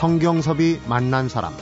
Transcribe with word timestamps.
성경섭이 0.00 0.80
만난 0.88 1.28
사람 1.28 1.52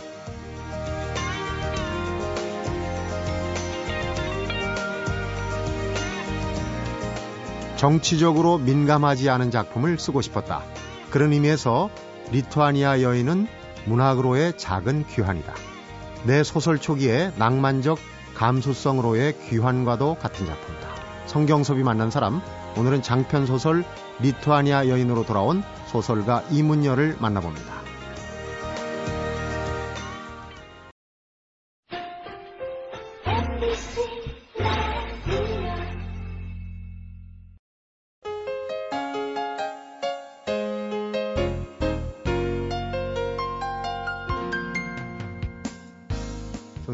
정치적으로 7.75 8.59
민감하지 8.59 9.29
않은 9.29 9.51
작품을 9.51 9.99
쓰고 9.99 10.21
싶었다. 10.21 10.63
그런 11.11 11.33
의미에서 11.33 11.91
리투아니아 12.31 13.03
여인은 13.03 13.49
문학으로의 13.87 14.57
작은 14.57 15.09
귀환이다. 15.09 15.53
내 16.23 16.45
소설 16.45 16.79
초기에 16.79 17.33
낭만적 17.39 17.99
감수성으로의 18.37 19.37
귀환과도 19.49 20.15
같은 20.15 20.47
작품이다. 20.47 20.89
성경섭이 21.27 21.83
만난 21.83 22.13
사람, 22.13 22.41
오늘은 22.77 23.03
장편 23.03 23.47
소설 23.47 23.85
리투아니아 24.21 24.87
여인으로 24.87 25.27
돌아온 25.27 25.65
소설가 25.89 26.45
이문열을 26.53 27.17
만나봅니다. 27.19 27.78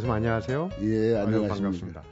선생님 0.04 0.10
안녕하세요. 0.10 0.70
예, 0.82 1.16
안녕하십니까. 1.16 1.54
반갑습니다. 1.54 2.02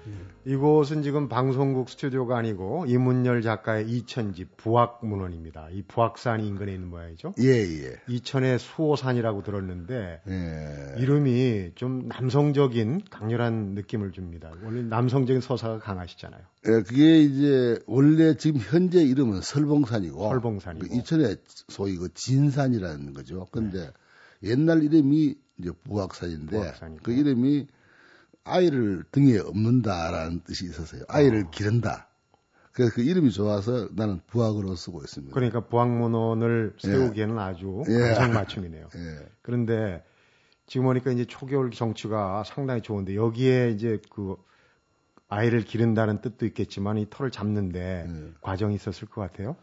이곳은 0.46 1.02
지금 1.02 1.28
방송국 1.28 1.90
스튜디오가 1.90 2.38
아니고 2.38 2.86
이문열 2.88 3.42
작가의 3.42 3.88
이천집 3.88 4.56
부학문원입니다. 4.56 5.68
이 5.72 5.82
부학산이 5.82 6.46
인근에 6.46 6.72
있는 6.72 6.88
모양이죠. 6.88 7.34
예, 7.40 7.48
예. 7.48 7.96
이천의 8.08 8.58
수호산이라고 8.58 9.42
들었는데 9.42 10.22
예. 10.26 11.02
이름이 11.02 11.72
좀 11.74 12.08
남성적인 12.08 13.02
강렬한 13.10 13.74
느낌을 13.74 14.12
줍니다. 14.12 14.52
원래 14.64 14.82
남성적인 14.82 15.42
서사가 15.42 15.78
강하시잖아요. 15.78 16.40
예, 16.68 16.70
그게 16.82 17.20
이제 17.20 17.78
원래 17.86 18.36
지금 18.36 18.60
현재 18.62 19.02
이름은 19.02 19.42
설봉산이고 19.42 20.28
설봉산이고. 20.28 20.88
그 20.88 20.96
이천에 20.96 21.36
소위 21.68 21.96
그 21.96 22.08
진산이라는 22.14 23.12
거죠. 23.12 23.46
근데 23.52 23.90
네. 24.40 24.50
옛날 24.50 24.82
이름이 24.82 25.34
이제 25.58 25.70
부학산인데 25.84 26.56
부학산이고. 26.56 27.00
그 27.02 27.12
이름이 27.12 27.66
아이를 28.44 29.04
등에 29.10 29.38
업는다라는 29.38 30.40
뜻이 30.44 30.66
있었어요. 30.66 31.02
아이를 31.08 31.44
어. 31.46 31.50
기른다. 31.50 32.08
그래서 32.72 32.94
그 32.94 33.02
이름이 33.02 33.30
좋아서 33.32 33.88
나는 33.92 34.20
부학으로 34.26 34.74
쓰고 34.74 35.02
있습니다. 35.02 35.34
그러니까 35.34 35.60
부학문원을 35.66 36.76
세우기에는 36.78 37.38
아주 37.38 37.82
예. 37.88 38.02
안성맞춤이네요. 38.08 38.88
예. 38.96 39.28
그런데 39.42 40.02
지금 40.66 40.86
보니까 40.86 41.12
이제 41.12 41.26
초겨울 41.26 41.70
정치가 41.70 42.42
상당히 42.44 42.80
좋은데 42.80 43.14
여기에 43.14 43.72
이제 43.72 44.00
그 44.10 44.36
아이를 45.28 45.62
기른다는 45.64 46.20
뜻도 46.22 46.46
있겠지만 46.46 46.98
이 46.98 47.06
털을 47.10 47.30
잡는데 47.30 48.06
예. 48.08 48.32
과정이 48.40 48.74
있었을 48.74 49.06
것 49.08 49.20
같아요. 49.20 49.56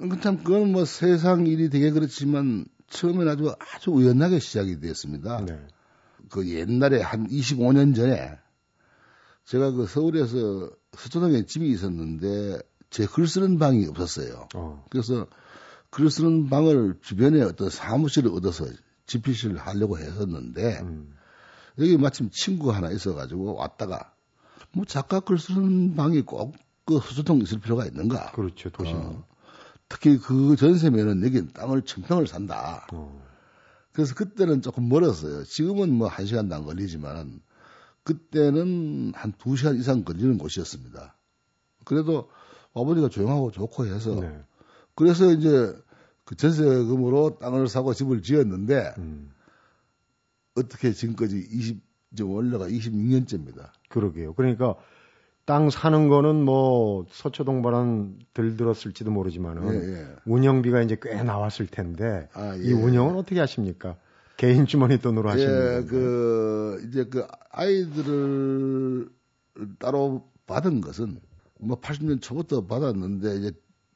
음, 0.00 0.20
참 0.20 0.38
그건 0.38 0.72
뭐 0.72 0.84
세상 0.84 1.46
일이 1.46 1.70
되게 1.70 1.90
그렇지만 1.90 2.66
처음엔 2.88 3.26
아주 3.28 3.54
아주 3.74 3.90
우연하게 3.90 4.38
시작이 4.38 4.80
됐습니다. 4.80 5.44
네. 5.44 5.58
그 6.30 6.48
옛날에 6.48 7.00
한 7.00 7.28
25년 7.28 7.94
전에 7.94 8.38
제가 9.44 9.72
그 9.72 9.86
서울에서 9.86 10.70
서초동에 10.96 11.46
집이 11.46 11.68
있었는데 11.70 12.60
제 12.90 13.06
글 13.06 13.26
쓰는 13.26 13.58
방이 13.58 13.86
없었어요. 13.86 14.48
어. 14.54 14.84
그래서 14.90 15.26
글 15.90 16.10
쓰는 16.10 16.48
방을 16.48 16.98
주변에 17.02 17.42
어떤 17.42 17.70
사무실을 17.70 18.30
얻어서 18.32 18.66
집필실을 19.06 19.56
하려고 19.58 19.98
했었는데 19.98 20.80
음. 20.80 21.14
여기 21.78 21.96
마침 21.96 22.30
친구 22.30 22.70
하나 22.72 22.90
있어가지고 22.90 23.54
왔다가 23.54 24.12
뭐 24.72 24.84
작가 24.84 25.20
글 25.20 25.38
쓰는 25.38 25.96
방이 25.96 26.22
꼭 26.22 26.54
그 26.84 26.98
서초동 26.98 27.40
있을 27.42 27.60
필요가 27.60 27.86
있는가? 27.86 28.32
그렇죠. 28.32 28.70
도시는. 28.70 29.00
어. 29.00 29.24
특히 29.88 30.18
그 30.18 30.56
전세면은 30.56 31.22
여기 31.24 31.46
땅을 31.52 31.82
천평을 31.82 32.26
산다. 32.26 32.86
어. 32.92 33.22
그래서 33.92 34.14
그때는 34.14 34.62
조금 34.62 34.88
멀었어요. 34.88 35.44
지금은 35.44 35.92
뭐 35.92 36.08
한 36.08 36.26
시간도 36.26 36.54
안 36.54 36.64
걸리지만 36.64 37.40
그때는 38.04 39.12
한 39.14 39.32
두 39.38 39.56
시간 39.56 39.76
이상 39.76 40.04
걸리는 40.04 40.38
곳이었습니다. 40.38 41.16
그래도 41.84 42.30
아버지가 42.74 43.08
조용하고 43.08 43.50
좋고 43.50 43.86
해서 43.86 44.14
네. 44.20 44.44
그래서 44.94 45.30
이제 45.32 45.74
그 46.24 46.36
전세금으로 46.36 47.38
땅을 47.38 47.68
사고 47.68 47.92
집을 47.94 48.22
지었는데 48.22 48.94
음. 48.98 49.30
어떻게 50.54 50.92
지금까지 50.92 51.46
20, 51.50 51.82
좀 52.16 52.30
올라가 52.30 52.68
26년째입니다. 52.68 53.70
그러게요. 53.88 54.34
그러니까 54.34 54.74
땅 55.44 55.70
사는 55.70 56.08
거는 56.08 56.44
뭐 56.44 57.06
서초동반은 57.10 58.18
들 58.32 58.56
들었을지도 58.56 59.10
모르지만은 59.10 59.74
예, 59.74 60.00
예. 60.00 60.06
운영비가 60.24 60.82
이제 60.82 60.96
꽤 61.02 61.20
나왔을 61.22 61.66
텐데 61.66 62.28
아, 62.32 62.54
이 62.54 62.70
예. 62.70 62.72
운영은 62.72 63.16
어떻게 63.16 63.40
하십니까? 63.40 63.96
개인 64.36 64.66
주머니 64.66 64.98
돈으로 64.98 65.30
하시는 65.30 65.52
예, 65.52 65.58
거예요? 65.58 65.86
그 65.86 66.86
이제 66.88 67.04
그 67.04 67.26
아이들을 67.50 69.08
따로 69.78 70.28
받은 70.46 70.80
것은 70.80 71.20
뭐 71.58 71.80
80년 71.80 72.20
초부터 72.20 72.66
받았는데 72.66 73.36
이제 73.36 73.52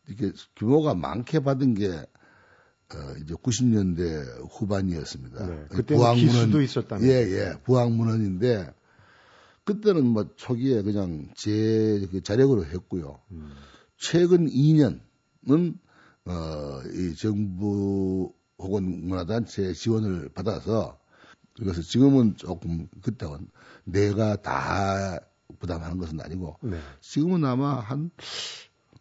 이게 0.08 0.32
규모가 0.56 0.94
많게 0.94 1.40
받은 1.40 1.74
게 1.74 1.88
어, 1.90 3.14
이제 3.22 3.34
90년대 3.34 4.48
후반이었습니다. 4.50 5.46
네, 5.46 5.64
그때는 5.70 6.14
기수도 6.14 6.60
있었다면서요. 6.60 7.10
예, 7.10 7.30
예. 7.32 7.54
부학문헌인데 7.64 8.72
그때는 9.66 10.06
뭐 10.06 10.30
초기에 10.36 10.82
그냥 10.82 11.28
제그 11.34 12.22
자력으로 12.22 12.64
했고요. 12.64 13.20
음. 13.32 13.50
최근 13.98 14.48
2년은 14.48 15.78
어, 16.24 16.80
이 16.94 17.16
정부 17.16 18.32
혹은 18.58 19.08
문화단체 19.08 19.72
지원을 19.72 20.30
받아서 20.30 20.98
그래서 21.56 21.82
지금은 21.82 22.36
조금 22.36 22.86
그때는 23.02 23.48
내가 23.84 24.36
다 24.36 25.18
부담하는 25.58 25.98
것은 25.98 26.20
아니고 26.20 26.58
네. 26.62 26.78
지금은 27.00 27.44
아마 27.44 27.80
한 27.80 28.10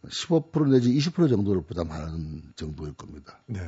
15% 0.07 0.71
내지 0.71 0.91
20% 0.95 1.29
정도를 1.29 1.61
부담하는 1.61 2.41
정도일 2.55 2.93
겁니다. 2.93 3.39
네. 3.45 3.59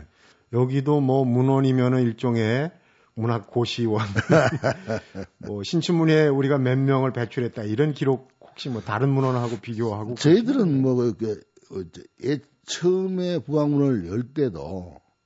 여기도 0.51 0.99
뭐 0.99 1.25
문헌이면은 1.25 2.01
일종의 2.01 2.71
문학 3.17 3.49
고시원. 3.49 4.05
뭐 5.39 5.63
신춘문예 5.63 6.27
우리가 6.27 6.59
몇 6.59 6.77
명을 6.77 7.13
배출했다. 7.13 7.63
이런 7.63 7.93
기록 7.93 8.29
혹시 8.39 8.69
뭐 8.69 8.81
다른 8.81 9.09
문헌하고 9.09 9.57
비교하고 9.59 10.15
저희들은 10.15 10.81
뭐 10.81 11.13
그, 11.17 11.41
어, 11.71 11.81
저, 11.91 12.01
예, 12.23 12.39
처음에 12.67 13.39
부학문을 13.39 14.07
열 14.07 14.33
때도 14.33 14.59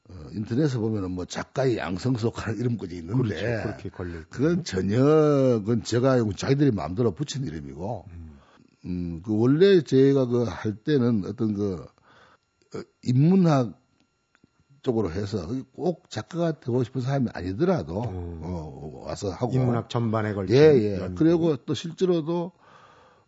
어, 0.09 0.13
인터넷에 0.31 0.77
보면은 0.77 1.11
뭐 1.11 1.25
작가의 1.25 1.77
양성속하는 1.77 2.59
이름까지 2.59 2.95
있는데 2.95 3.35
그렇죠. 3.63 3.89
그렇게 3.89 4.25
그건 4.29 4.63
전혀 4.63 4.99
그건 5.03 5.83
제가 5.83 6.17
자기들이 6.35 6.71
마음대로 6.71 7.11
붙인 7.11 7.45
이름이고 7.45 8.05
음, 8.85 9.21
그 9.23 9.37
원래 9.37 9.81
제가 9.83 10.27
그 10.27 10.45
할 10.45 10.75
때는 10.75 11.23
어떤 11.25 11.53
그 11.55 11.85
어, 12.73 12.81
인문학 13.03 13.80
쪽으로 14.81 15.11
해서 15.11 15.47
꼭 15.73 16.09
작가가 16.09 16.59
되고 16.59 16.83
싶은 16.83 17.01
사람이 17.01 17.29
아니더라도 17.33 18.03
음. 18.03 18.39
어, 18.43 19.03
와서 19.05 19.29
하고 19.29 19.53
인문학 19.53 19.89
전반에 19.89 20.33
걸친 20.33 20.55
예, 20.55 20.59
예. 20.59 20.99
연구. 20.99 21.15
그리고 21.15 21.55
또 21.57 21.73
실제로도 21.73 22.51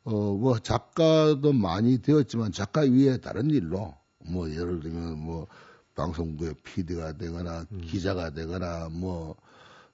어, 0.05 0.11
뭐 0.11 0.59
작가도 0.59 1.53
많이 1.53 2.01
되었지만 2.01 2.51
작가 2.51 2.81
위에 2.81 3.17
다른 3.17 3.49
일로 3.49 3.93
뭐 4.25 4.49
예를 4.49 4.79
들면 4.79 5.19
뭐 5.19 5.47
방송국의 5.95 6.55
PD가 6.63 7.17
되거나 7.17 7.65
음. 7.71 7.81
기자가 7.85 8.31
되거나 8.31 8.89
뭐 8.91 9.35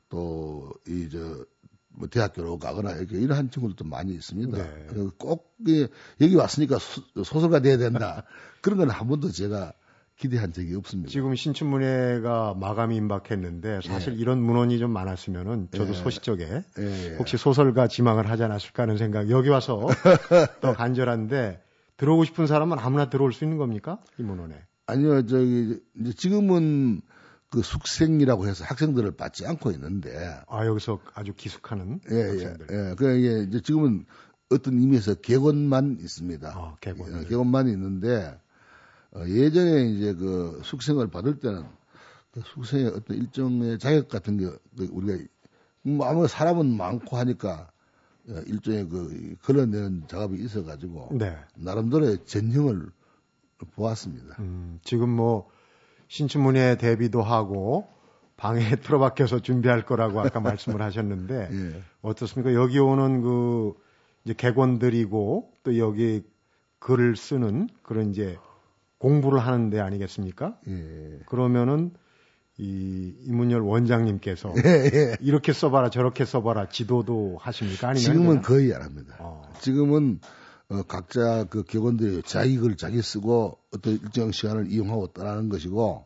또이저뭐 0.10 2.08
대학교로 2.10 2.58
가거나 2.58 2.94
이렇게 2.94 3.18
이러한 3.20 3.52
친구들도 3.52 3.86
많이 3.86 4.14
있습니다. 4.14 4.58
네. 4.58 4.88
꼭 5.18 5.56
이, 5.68 5.88
여기 6.22 6.36
왔으니까 6.36 6.80
소, 6.80 7.24
소설가 7.24 7.60
돼야 7.60 7.78
된다. 7.78 8.24
그런 8.62 8.78
건 8.78 8.90
한 8.90 9.08
번도 9.08 9.32
제가 9.32 9.74
기대한 10.20 10.52
적이 10.52 10.76
없습니다. 10.76 11.10
지금 11.10 11.34
신춘문예가 11.34 12.54
마감이 12.60 12.98
임박했는데 12.98 13.80
사실 13.86 14.20
이런 14.20 14.42
문헌이 14.42 14.78
좀 14.78 14.92
많았으면은 14.92 15.70
저도 15.72 15.94
예. 15.94 15.94
소시적에 15.94 16.64
예, 16.78 17.12
예. 17.12 17.16
혹시 17.16 17.38
소설가 17.38 17.88
지망을 17.88 18.30
하지 18.30 18.44
않았을까 18.44 18.84
하는 18.84 18.98
생각 18.98 19.30
여기 19.30 19.48
와서 19.48 19.88
더 20.60 20.74
간절한데 20.74 21.64
들어오고 21.96 22.26
싶은 22.26 22.48
사람은 22.48 22.80
아무나 22.80 23.10
들어올 23.10 23.32
수 23.32 23.46
있는 23.46 23.58
겁니까? 23.58 23.98
이 24.18 24.24
문헌에. 24.24 24.56
아니요, 24.88 25.26
저기 25.26 25.80
지금은 26.18 27.02
그 27.50 27.62
숙생이라고 27.62 28.46
해서 28.46 28.66
학생들을 28.66 29.12
받지 29.14 29.48
않고 29.48 29.72
있는데 29.72 30.12
아 30.50 30.66
여기서 30.66 31.00
아주 31.14 31.34
기숙하는 31.34 32.02
예, 32.12 32.16
예, 32.16 32.28
학생들. 32.28 32.68
예. 32.72 32.96
그 32.96 33.18
이게 33.18 33.44
이제 33.48 33.62
지금은 33.62 34.06
어떤 34.52 34.80
의미에서 34.80 35.16
객원만 35.16 35.98
있습니다. 36.02 36.50
아, 36.50 36.76
객원. 36.82 37.22
예, 37.22 37.26
객원만 37.26 37.70
있는데 37.70 38.38
어, 39.12 39.24
예전에 39.28 39.86
이제 39.92 40.14
그 40.14 40.62
숙생을 40.64 41.08
받을 41.08 41.40
때는 41.40 41.66
그 42.32 42.42
숙성의 42.42 42.88
어떤 42.88 43.18
일종의 43.18 43.80
자격 43.80 44.10
같은 44.10 44.38
게그 44.38 44.90
우리가 44.92 45.24
뭐 45.82 46.06
아무 46.08 46.28
사람은 46.28 46.76
많고 46.78 47.18
하니까 47.18 47.72
어, 48.30 48.42
일종의 48.46 48.88
그 48.90 49.36
걸어내는 49.44 50.04
작업이 50.08 50.38
있어가지고 50.44 51.10
네. 51.14 51.36
나름대로의 51.56 52.26
전형을 52.26 52.92
보았습니다. 53.76 54.36
음, 54.40 54.80
지금 54.84 55.10
뭐 55.10 55.50
신춘문예 56.08 56.78
대비도 56.78 57.22
하고 57.22 57.88
방에 58.38 58.60
틀어박혀서 58.82 59.40
준비할 59.40 59.86
거라고 59.86 60.22
아까 60.22 60.40
말씀을 60.40 60.82
하셨는데 60.82 61.50
예. 61.52 61.84
어떻습니까? 62.02 62.54
여기 62.54 62.80
오는 62.80 63.22
그 63.22 63.74
이제 64.24 64.34
객원들이고 64.34 65.54
또 65.64 65.78
여기 65.78 66.24
글을 66.80 67.16
쓰는 67.16 67.70
그런 67.84 68.12
이제 68.12 68.38
공부를 69.00 69.40
하는 69.40 69.70
데 69.70 69.80
아니겠습니까? 69.80 70.58
예. 70.68 71.20
그러면은 71.26 71.92
이 72.58 73.14
이문열 73.26 73.62
원장님께서 73.62 74.54
예, 74.66 74.70
예. 74.94 75.16
이렇게 75.22 75.54
써봐라 75.54 75.90
저렇게 75.90 76.26
써봐라 76.26 76.68
지도도 76.68 77.38
하십니까? 77.40 77.90
아니면 77.90 78.04
지금은? 78.04 78.42
거의 78.42 78.74
안 78.74 78.82
합니다. 78.82 79.16
어. 79.20 79.50
지금은 79.62 80.20
어, 80.68 80.84
각자 80.84 81.46
그 81.46 81.64
격원들이 81.64 82.22
자기 82.26 82.58
글 82.58 82.76
자기 82.76 83.02
쓰고 83.02 83.58
어떤 83.74 83.94
일정 83.94 84.32
시간을 84.32 84.72
이용하고 84.72 85.08
떠나는 85.08 85.48
것이고 85.50 86.06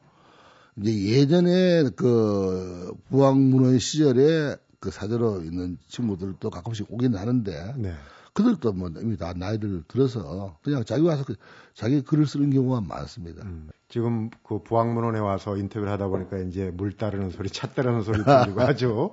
이제 0.78 0.94
예전에 0.94 1.90
그 1.96 2.94
부학문헌 3.10 3.80
시절에 3.80 4.56
그 4.80 4.92
사저로 4.92 5.42
있는 5.42 5.78
친구들도 5.88 6.50
가끔씩 6.50 6.88
오긴 6.92 7.16
하는데 7.16 7.74
네. 7.78 7.94
그들도 8.34 8.74
뭐 8.74 8.90
이미 9.00 9.16
다 9.16 9.34
나이를 9.34 9.84
들어서 9.88 10.58
그냥 10.64 10.84
자기 10.84 11.04
와서 11.04 11.24
그 11.24 11.36
자기 11.74 12.02
글을 12.02 12.26
쓰는 12.26 12.50
경우가 12.50 12.82
많습니다. 12.82 13.44
음. 13.44 13.70
지금 13.88 14.32
그 14.42 14.64
부학문원에 14.64 15.20
와서 15.20 15.56
인터뷰를 15.56 15.92
하다 15.94 16.08
보니까 16.08 16.40
이제 16.40 16.72
물 16.74 16.98
따르는 16.98 17.30
소리, 17.30 17.50
차 17.50 17.68
따르는 17.68 18.02
소리 18.02 18.24
들리고 18.26 18.62
아주 18.62 19.12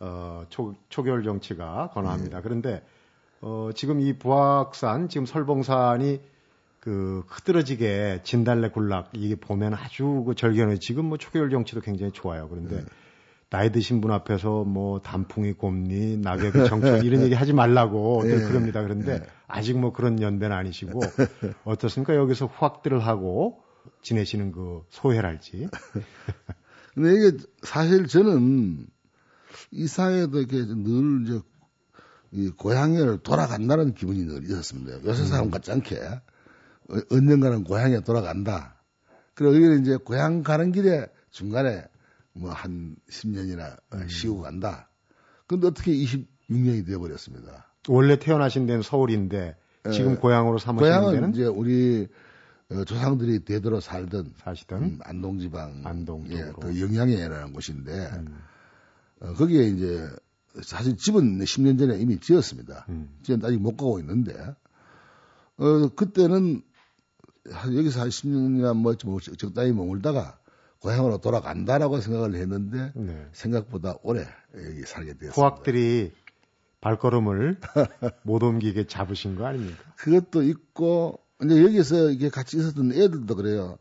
어, 0.00 0.44
초, 0.48 0.74
초결 0.88 1.22
정치가 1.22 1.90
권합니다. 1.92 2.38
네. 2.38 2.42
그런데 2.42 2.82
어, 3.42 3.70
지금 3.74 4.00
이 4.00 4.16
부학산, 4.18 5.08
지금 5.08 5.26
설봉산이 5.26 6.20
그 6.80 7.22
흐드러지게 7.28 8.20
진달래 8.24 8.70
군락 8.70 9.10
이게 9.12 9.34
보면 9.36 9.74
아주 9.74 10.24
그 10.26 10.34
절견해 10.34 10.78
지금 10.78 11.06
뭐 11.06 11.18
초결 11.18 11.50
정치도 11.50 11.82
굉장히 11.82 12.12
좋아요. 12.12 12.48
그런데 12.48 12.76
네. 12.76 12.84
나이 13.50 13.70
드신 13.70 14.00
분 14.00 14.10
앞에서 14.10 14.64
뭐 14.64 15.00
단풍이 15.00 15.52
곱니 15.52 16.18
낙엽이 16.18 16.68
정청 16.68 17.04
이런 17.04 17.22
얘기 17.22 17.34
하지 17.34 17.52
말라고 17.52 18.22
네. 18.24 18.38
그럽니다. 18.40 18.82
그런데 18.82 19.20
네. 19.20 19.26
아직 19.46 19.78
뭐 19.78 19.92
그런 19.92 20.20
연배는 20.20 20.54
아니시고 20.56 21.00
어떻습니까? 21.64 22.16
여기서 22.16 22.46
후학들을 22.46 22.98
하고 23.00 23.62
지내시는 24.02 24.52
그 24.52 24.82
소회랄지. 24.90 25.68
근데 26.94 27.12
이게 27.14 27.36
사실 27.62 28.06
저는 28.06 28.86
이 29.70 29.86
사회에도 29.86 30.38
이렇게 30.38 30.56
늘 30.56 31.26
이제 31.26 31.40
이 32.32 32.50
고향을 32.50 33.18
돌아간다는 33.18 33.94
기분이 33.94 34.24
늘 34.24 34.42
있었습니다. 34.44 35.04
요새 35.04 35.22
음. 35.22 35.26
사람 35.26 35.50
같지 35.50 35.70
않게 35.70 35.96
어, 35.96 36.96
언젠가는 37.10 37.64
고향에 37.64 38.00
돌아간다. 38.00 38.82
그리고 39.34 39.54
여기는 39.54 39.82
이제 39.82 39.96
고향 39.96 40.42
가는 40.42 40.72
길에 40.72 41.06
중간에 41.30 41.84
뭐 42.34 42.52
한 42.52 42.96
10년이나 43.08 43.76
음. 43.94 44.08
쉬고 44.08 44.42
간다. 44.42 44.90
근데 45.46 45.68
어떻게 45.68 45.92
26년이 45.92 46.86
되어 46.86 46.98
버렸습니다. 46.98 47.72
원래 47.88 48.18
태어나신 48.18 48.66
데는 48.66 48.82
서울인데 48.82 49.56
지금 49.92 50.10
에, 50.10 50.12
예. 50.12 50.16
고향으로 50.16 50.58
삼으시는 50.58 50.90
고향은 50.90 51.14
데는 51.14 51.32
이제 51.32 51.44
우리 51.44 52.08
어, 52.70 52.84
조상들이 52.84 53.44
되도록 53.44 53.82
살던 53.82 54.34
사시던 54.38 54.82
음, 54.82 54.98
안동 55.02 55.38
지방 55.38 55.82
안동 55.84 56.26
예, 56.30 56.50
그 56.58 56.80
영양이라는 56.80 57.52
곳인데 57.52 57.92
음. 57.92 58.38
어, 59.20 59.34
거기에 59.34 59.64
이제 59.68 60.08
사실 60.62 60.96
집은 60.96 61.38
10년 61.40 61.78
전에 61.78 61.98
이미 61.98 62.18
지었습니다. 62.18 62.86
음. 62.88 63.18
지금 63.22 63.44
아직 63.44 63.60
못 63.60 63.76
가고 63.76 63.98
있는데 64.00 64.34
어 65.56 65.88
그때는 65.94 66.62
여기서 67.76 68.00
한 68.00 68.08
10년이나 68.08 68.74
뭐 68.74 68.94
적당히 68.96 69.72
머물다가 69.72 70.38
고향으로 70.84 71.16
돌아간다라고 71.18 72.00
생각을 72.02 72.34
했는데 72.34 72.92
네. 72.94 73.26
생각보다 73.32 73.94
오래 74.02 74.26
여기 74.54 74.82
살게 74.82 75.14
되었습니다. 75.14 75.32
후학들이 75.34 76.12
발걸음을 76.82 77.58
못 78.22 78.42
옮기게 78.42 78.86
잡으신 78.86 79.36
거 79.36 79.46
아닙니까? 79.46 79.82
그것도 79.96 80.42
있고 80.42 81.18
이제 81.42 81.62
여기서 81.64 82.10
이게 82.10 82.28
같이 82.28 82.58
있었던 82.58 82.92
애들도 82.92 83.34
그래요. 83.34 83.78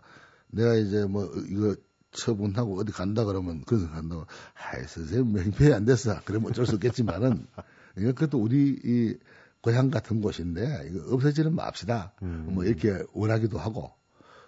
내가 0.48 0.76
이제 0.76 1.04
뭐 1.04 1.30
이거 1.50 1.76
처분하고 2.12 2.80
어디 2.80 2.94
간다 2.94 3.26
그러면 3.26 3.64
그래서 3.66 3.90
간다고 3.90 4.26
아이 4.54 4.88
선생님 4.88 5.34
명패이 5.34 5.74
안 5.74 5.84
됐어. 5.84 6.16
그러면 6.24 6.52
어쩔 6.52 6.66
수 6.66 6.76
없겠지만은 6.76 7.46
이거 8.00 8.14
그것도 8.14 8.40
우리 8.42 8.80
이 8.82 9.18
고향 9.60 9.92
같은 9.92 10.22
곳인데 10.22 10.88
이거 10.90 11.14
없어지는 11.14 11.54
맙시다. 11.54 12.14
음. 12.22 12.52
뭐 12.52 12.64
이렇게 12.64 13.04
원하기도 13.12 13.58
하고 13.60 13.92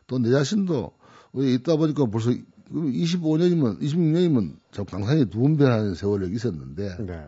또 0.07 0.19
내 0.19 0.31
자신도 0.31 0.93
있다 1.43 1.75
보니까 1.75 2.05
벌써 2.05 2.31
25년이면 2.71 3.79
26년이면 3.81 4.57
저 4.71 4.83
강산이 4.83 5.29
두번 5.29 5.57
변하는 5.57 5.95
세월이 5.95 6.33
있었는데 6.33 6.97
네. 7.05 7.27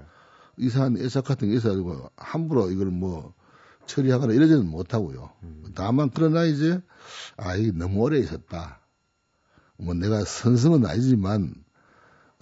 이상한 0.58 0.98
애착 0.98 1.26
같은 1.26 1.50
게 1.50 1.56
있어가지고 1.56 2.10
함부로 2.16 2.72
이걸 2.72 2.88
뭐 2.88 3.34
처리하거나 3.86 4.34
이러지는 4.34 4.68
못하고요. 4.68 5.30
음. 5.44 5.64
다만 5.76 6.10
그러나 6.14 6.44
이제 6.44 6.82
아 7.38 7.56
이게 7.56 7.72
너무 7.72 8.02
오래 8.02 8.20
있었다. 8.20 8.82
뭐 9.78 9.94
내가 9.94 10.24
선성은 10.26 10.86
아니지만 10.86 11.54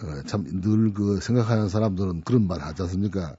어, 0.02 0.22
참늘 0.26 0.92
그 0.92 1.20
생각하는 1.20 1.68
사람들은 1.68 2.22
그런 2.22 2.46
말 2.46 2.60
하지 2.60 2.82
않습니까? 2.82 3.36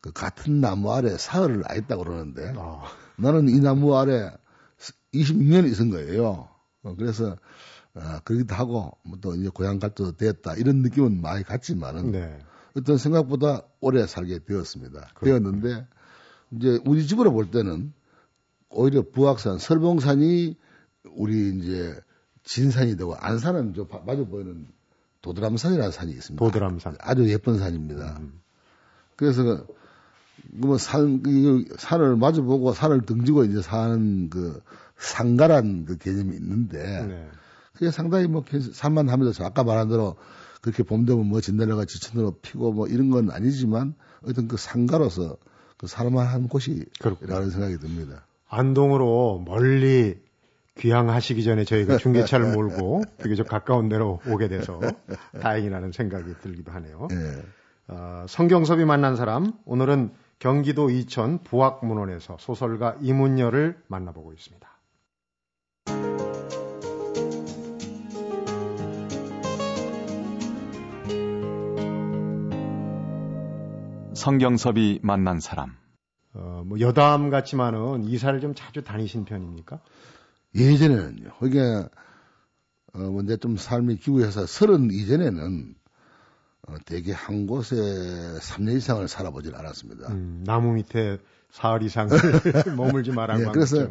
그 0.00 0.12
같은 0.12 0.60
나무 0.60 0.92
아래 0.92 1.16
사흘을 1.16 1.62
안 1.66 1.78
있다고 1.78 2.04
그러는데 2.04 2.52
아. 2.56 2.82
나는 3.16 3.48
이 3.48 3.60
나무 3.60 3.96
아래 3.96 4.30
26년이 5.14 5.70
있은 5.70 5.90
거예요. 5.90 6.48
어, 6.84 6.94
그래서 6.96 7.36
아, 7.94 8.20
그러기도 8.24 8.54
하고 8.54 8.96
뭐또 9.02 9.34
이제 9.34 9.48
고향 9.48 9.78
갈 9.78 9.90
때도 9.90 10.12
됐다 10.12 10.54
이런 10.54 10.78
느낌은 10.82 11.20
많이 11.20 11.44
갔지만은 11.44 12.12
네. 12.12 12.38
어떤 12.76 12.98
생각보다 12.98 13.62
오래 13.80 14.06
살게 14.06 14.40
되었습니다. 14.40 15.10
그렇군요. 15.14 15.52
되었는데 15.52 15.86
이제 16.52 16.80
우리 16.84 17.06
집으로 17.06 17.32
볼 17.32 17.50
때는 17.50 17.92
오히려 18.68 19.02
부악산, 19.02 19.58
설봉산이 19.58 20.56
우리 21.16 21.56
이제 21.56 21.98
진산이 22.42 22.96
되고 22.96 23.14
안산은 23.14 23.74
저 23.74 23.86
마주 24.04 24.26
보이는 24.26 24.66
도드람산이라는 25.22 25.90
산이 25.90 26.12
있습니다. 26.12 26.44
도드람산. 26.44 26.96
아주 27.00 27.28
예쁜 27.30 27.58
산입니다. 27.58 28.18
음. 28.20 28.40
그래서 29.16 29.64
뭐 30.52 30.76
산, 30.76 31.22
산을 31.78 32.16
마주보고 32.16 32.72
산을 32.72 33.02
등지고 33.02 33.44
이제 33.44 33.62
사는 33.62 34.28
그 34.28 34.60
상가란 34.96 35.84
그 35.84 35.98
개념이 35.98 36.34
있는데 36.36 37.06
네. 37.06 37.28
그게 37.72 37.90
상당히 37.90 38.26
뭐 38.28 38.44
산만 38.72 39.08
하면서 39.08 39.44
아까 39.44 39.64
말한 39.64 39.88
대로 39.88 40.16
그렇게 40.62 40.82
봄 40.82 41.04
되면 41.04 41.26
뭐 41.26 41.40
진달래가 41.40 41.84
지천으로 41.84 42.36
피고 42.40 42.72
뭐 42.72 42.86
이런 42.86 43.10
건 43.10 43.30
아니지만 43.30 43.94
어떤 44.26 44.48
그 44.48 44.56
상가로서 44.56 45.36
그 45.76 45.86
살만한 45.86 46.48
곳이라는 46.48 47.50
생각이 47.50 47.78
듭니다. 47.78 48.26
안동으로 48.48 49.42
멀리 49.44 50.18
귀향하시기 50.76 51.44
전에 51.44 51.64
저희가 51.64 51.98
중계차를 51.98 52.52
몰고 52.54 53.02
비교적 53.22 53.46
가까운 53.48 53.88
데로 53.88 54.20
오게 54.26 54.48
돼서 54.48 54.80
다행이라는 55.40 55.92
생각이 55.92 56.32
들기도 56.42 56.72
하네요. 56.72 57.08
네. 57.10 57.42
어, 57.88 58.24
성경섭이 58.28 58.84
만난 58.84 59.16
사람 59.16 59.52
오늘은 59.66 60.12
경기도 60.38 60.90
이천 60.90 61.42
부학문원에서 61.44 62.38
소설가 62.40 62.96
이문열을 63.00 63.82
만나보고 63.88 64.32
있습니다. 64.32 64.73
성경섭이 74.24 75.00
만난 75.02 75.38
사람. 75.38 75.74
어, 76.32 76.62
뭐 76.64 76.80
여담 76.80 77.28
같지만은 77.28 78.04
이사를 78.04 78.40
좀 78.40 78.54
자주 78.54 78.82
다니신 78.82 79.26
편입니까? 79.26 79.80
예전에는요. 80.54 81.32
그게 81.38 81.60
어, 81.60 82.98
먼저 82.98 83.36
좀 83.36 83.58
삶이 83.58 83.96
기구해서 83.96 84.46
서른 84.46 84.90
이전에는 84.90 85.74
어, 86.68 86.74
대개 86.86 87.12
한 87.12 87.46
곳에 87.46 87.76
3년 87.76 88.78
이상을 88.78 89.06
살아보질 89.06 89.54
않았습니다. 89.54 90.10
음, 90.10 90.42
나무 90.46 90.72
밑에 90.72 91.18
사흘 91.50 91.82
이상을 91.82 92.08
머물지 92.78 93.12
말라고 93.12 93.42
네, 93.42 93.50
그래서 93.52 93.90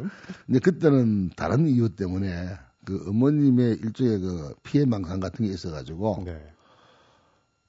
이제 0.49 0.57
그때는 0.57 1.29
다른 1.35 1.67
이유 1.67 1.89
때문에 1.95 2.57
그 2.85 3.05
어머님의 3.07 3.81
일종의 3.83 4.19
그 4.19 4.55
피해 4.63 4.83
망상 4.85 5.19
같은 5.19 5.45
게 5.45 5.51
있어가지고 5.51 6.23
네. 6.25 6.53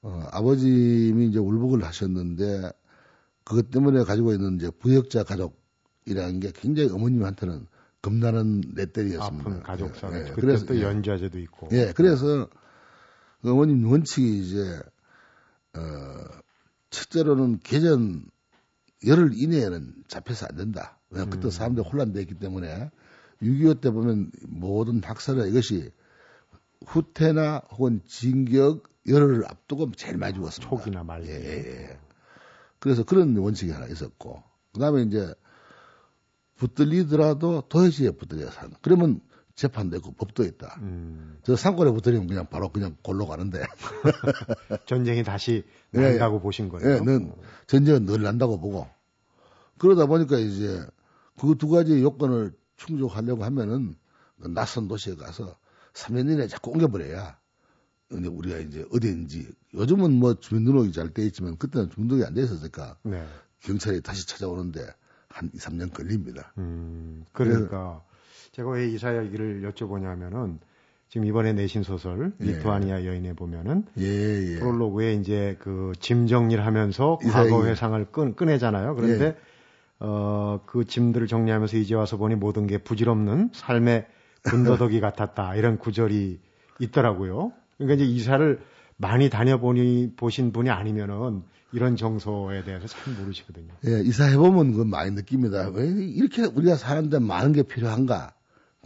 어, 0.05 0.29
아버님이 0.33 1.29
이제 1.29 1.39
울복을 1.39 1.83
하셨는데 1.83 2.71
그것 3.43 3.71
때문에 3.71 4.05
가지고 4.05 4.35
있는 4.35 4.57
이제 4.57 4.71
부역자 4.71 5.25
가족이라는 5.25 6.41
게 6.41 6.53
굉장히 6.55 6.91
어머님한테는 6.91 7.67
겁나는 8.03 8.61
넷들이었습니다. 8.75 9.51
아픈 9.51 9.63
가족사. 9.63 10.13
예, 10.13 10.27
예. 10.29 10.33
그래서 10.35 10.67
또 10.67 10.77
예. 10.77 10.83
연좌제도 10.83 11.39
있고. 11.39 11.69
예, 11.73 11.95
그래서 11.97 12.49
그 13.41 13.51
어머님 13.51 13.91
원칙이 13.91 14.41
이제 14.41 14.79
어 15.73 15.81
첫째로는 16.91 17.61
개전 17.61 18.27
열흘 19.07 19.33
이내에는 19.35 20.05
잡혀서 20.07 20.49
안 20.51 20.57
된다. 20.57 20.99
왜냐 21.09 21.31
그때 21.31 21.49
음. 21.49 21.51
사람들이 21.51 21.87
혼란돼 21.87 22.21
있기 22.21 22.35
때문에 22.35 22.91
6.25 23.41 23.81
때 23.81 23.91
보면 23.91 24.31
모든 24.49 25.03
학살은 25.03 25.49
이것이 25.49 25.91
후퇴나 26.87 27.63
혹은 27.73 28.01
진격 28.07 28.85
열흘을 29.07 29.45
앞두고 29.47 29.93
제일 29.93 30.17
많이 30.17 30.35
죽었습니다. 30.35 30.69
초기나 30.69 31.05
말기. 31.05 31.29
예, 31.29 31.35
예. 31.35 31.99
그래서 32.79 33.05
그런 33.05 33.37
원칙이 33.37 33.71
하나 33.73 33.87
있었고, 33.87 34.43
그 34.73 34.81
다음에 34.81 35.03
이제 35.03 35.35
붙들리더라도 36.57 37.65
도해지에 37.69 38.11
붙들려서 38.13 38.61
하는. 38.61 38.75
그러면 38.83 39.21
재판도 39.55 39.97
있고 39.99 40.13
법도 40.13 40.45
있다. 40.45 40.77
음. 40.81 41.39
저 41.45 41.55
상권에 41.57 41.93
붙들리면 41.93 42.27
그냥 42.27 42.47
바로 42.49 42.71
그냥 42.71 42.97
골로 43.03 43.27
가는데. 43.27 43.63
전쟁이 44.87 45.23
다시 45.23 45.65
난다고 45.91 46.37
예, 46.37 46.41
보신 46.41 46.69
거예요? 46.69 46.97
예, 46.97 47.01
는 47.01 47.33
전쟁은 47.67 48.07
늘 48.07 48.23
난다고 48.23 48.61
보고. 48.61 48.89
그러다 49.79 50.07
보니까 50.07 50.39
이제 50.39 50.85
그 51.41 51.55
두 51.57 51.69
가지 51.69 52.01
요건을 52.01 52.53
충족하려고 52.77 53.45
하면은 53.45 53.95
그 54.41 54.49
낯선 54.49 54.89
도시에 54.89 55.17
가서 55.17 55.57
3년 55.95 56.31
이내에 56.31 56.47
자꾸 56.49 56.71
옮겨버려야 56.73 57.39
근데 58.09 58.29
우리가 58.29 58.59
이제 58.59 58.85
어디인지 58.93 59.49
요즘은 59.75 60.13
뭐 60.13 60.35
주민등록이 60.39 60.93
잘 60.93 61.13
돼 61.13 61.25
있지만 61.27 61.57
그때는 61.57 61.91
주민등록이 61.91 62.27
안 62.27 62.35
돼 62.35 62.43
있었으니까 62.43 62.97
네. 63.03 63.25
경찰이 63.61 64.03
다시 64.03 64.27
찾아오는데 64.29 64.81
한 65.29 65.51
2, 65.53 65.59
3년 65.59 65.93
걸립니다. 65.93 66.53
음, 66.59 67.25
그러니까 67.33 68.03
제가 68.53 68.71
왜 68.71 68.89
이사 68.89 69.17
얘기를 69.25 69.69
여쭤보냐면은 69.69 70.59
지금 71.09 71.27
이번에 71.27 71.53
내신 71.55 71.83
소설 71.83 72.33
예. 72.41 72.45
리투아니아 72.45 73.05
여인에 73.05 73.33
보면은 73.35 73.85
예, 73.99 74.05
예. 74.05 74.59
프롤로그에 74.59 75.15
이제 75.15 75.57
그 75.61 75.93
짐 75.99 76.27
정리를 76.27 76.65
하면서 76.65 77.19
과거 77.33 77.67
회상을 77.67 78.05
끈, 78.13 78.37
꺼내잖아요. 78.37 78.95
그런데 78.95 79.25
예. 79.25 79.37
어, 80.01 80.61
그 80.67 80.85
짐들을 80.85 81.27
정리하면서 81.27 81.79
이제 81.79 81.95
와서 81.95 82.17
보니 82.17 82.35
모든 82.37 82.67
게 82.67 82.79
부질없는 82.79 83.51
삶의 83.55 84.07
군더더기 84.45 85.01
같았다. 85.01 85.57
이런 85.57 85.79
구절이 85.79 86.41
있더라고요. 86.81 87.53
그러니까 87.79 88.03
이제 88.03 88.05
이사를 88.05 88.61
많이 88.97 89.29
다녀보니 89.29 90.13
보신 90.17 90.53
분이 90.53 90.71
아니면은 90.71 91.43
이런 91.73 91.97
정서에 91.97 92.63
대해서 92.63 92.87
잘 92.87 93.15
모르시거든요. 93.15 93.69
예, 93.87 94.01
이사 94.01 94.27
해보면 94.27 94.75
그 94.75 94.83
많이 94.83 95.11
느낍니다. 95.11 95.69
왜 95.71 95.87
이렇게 95.87 96.45
우리가 96.45 96.77
사는데 96.77 97.19
많은 97.19 97.53
게 97.53 97.65
필요한가? 97.65 98.33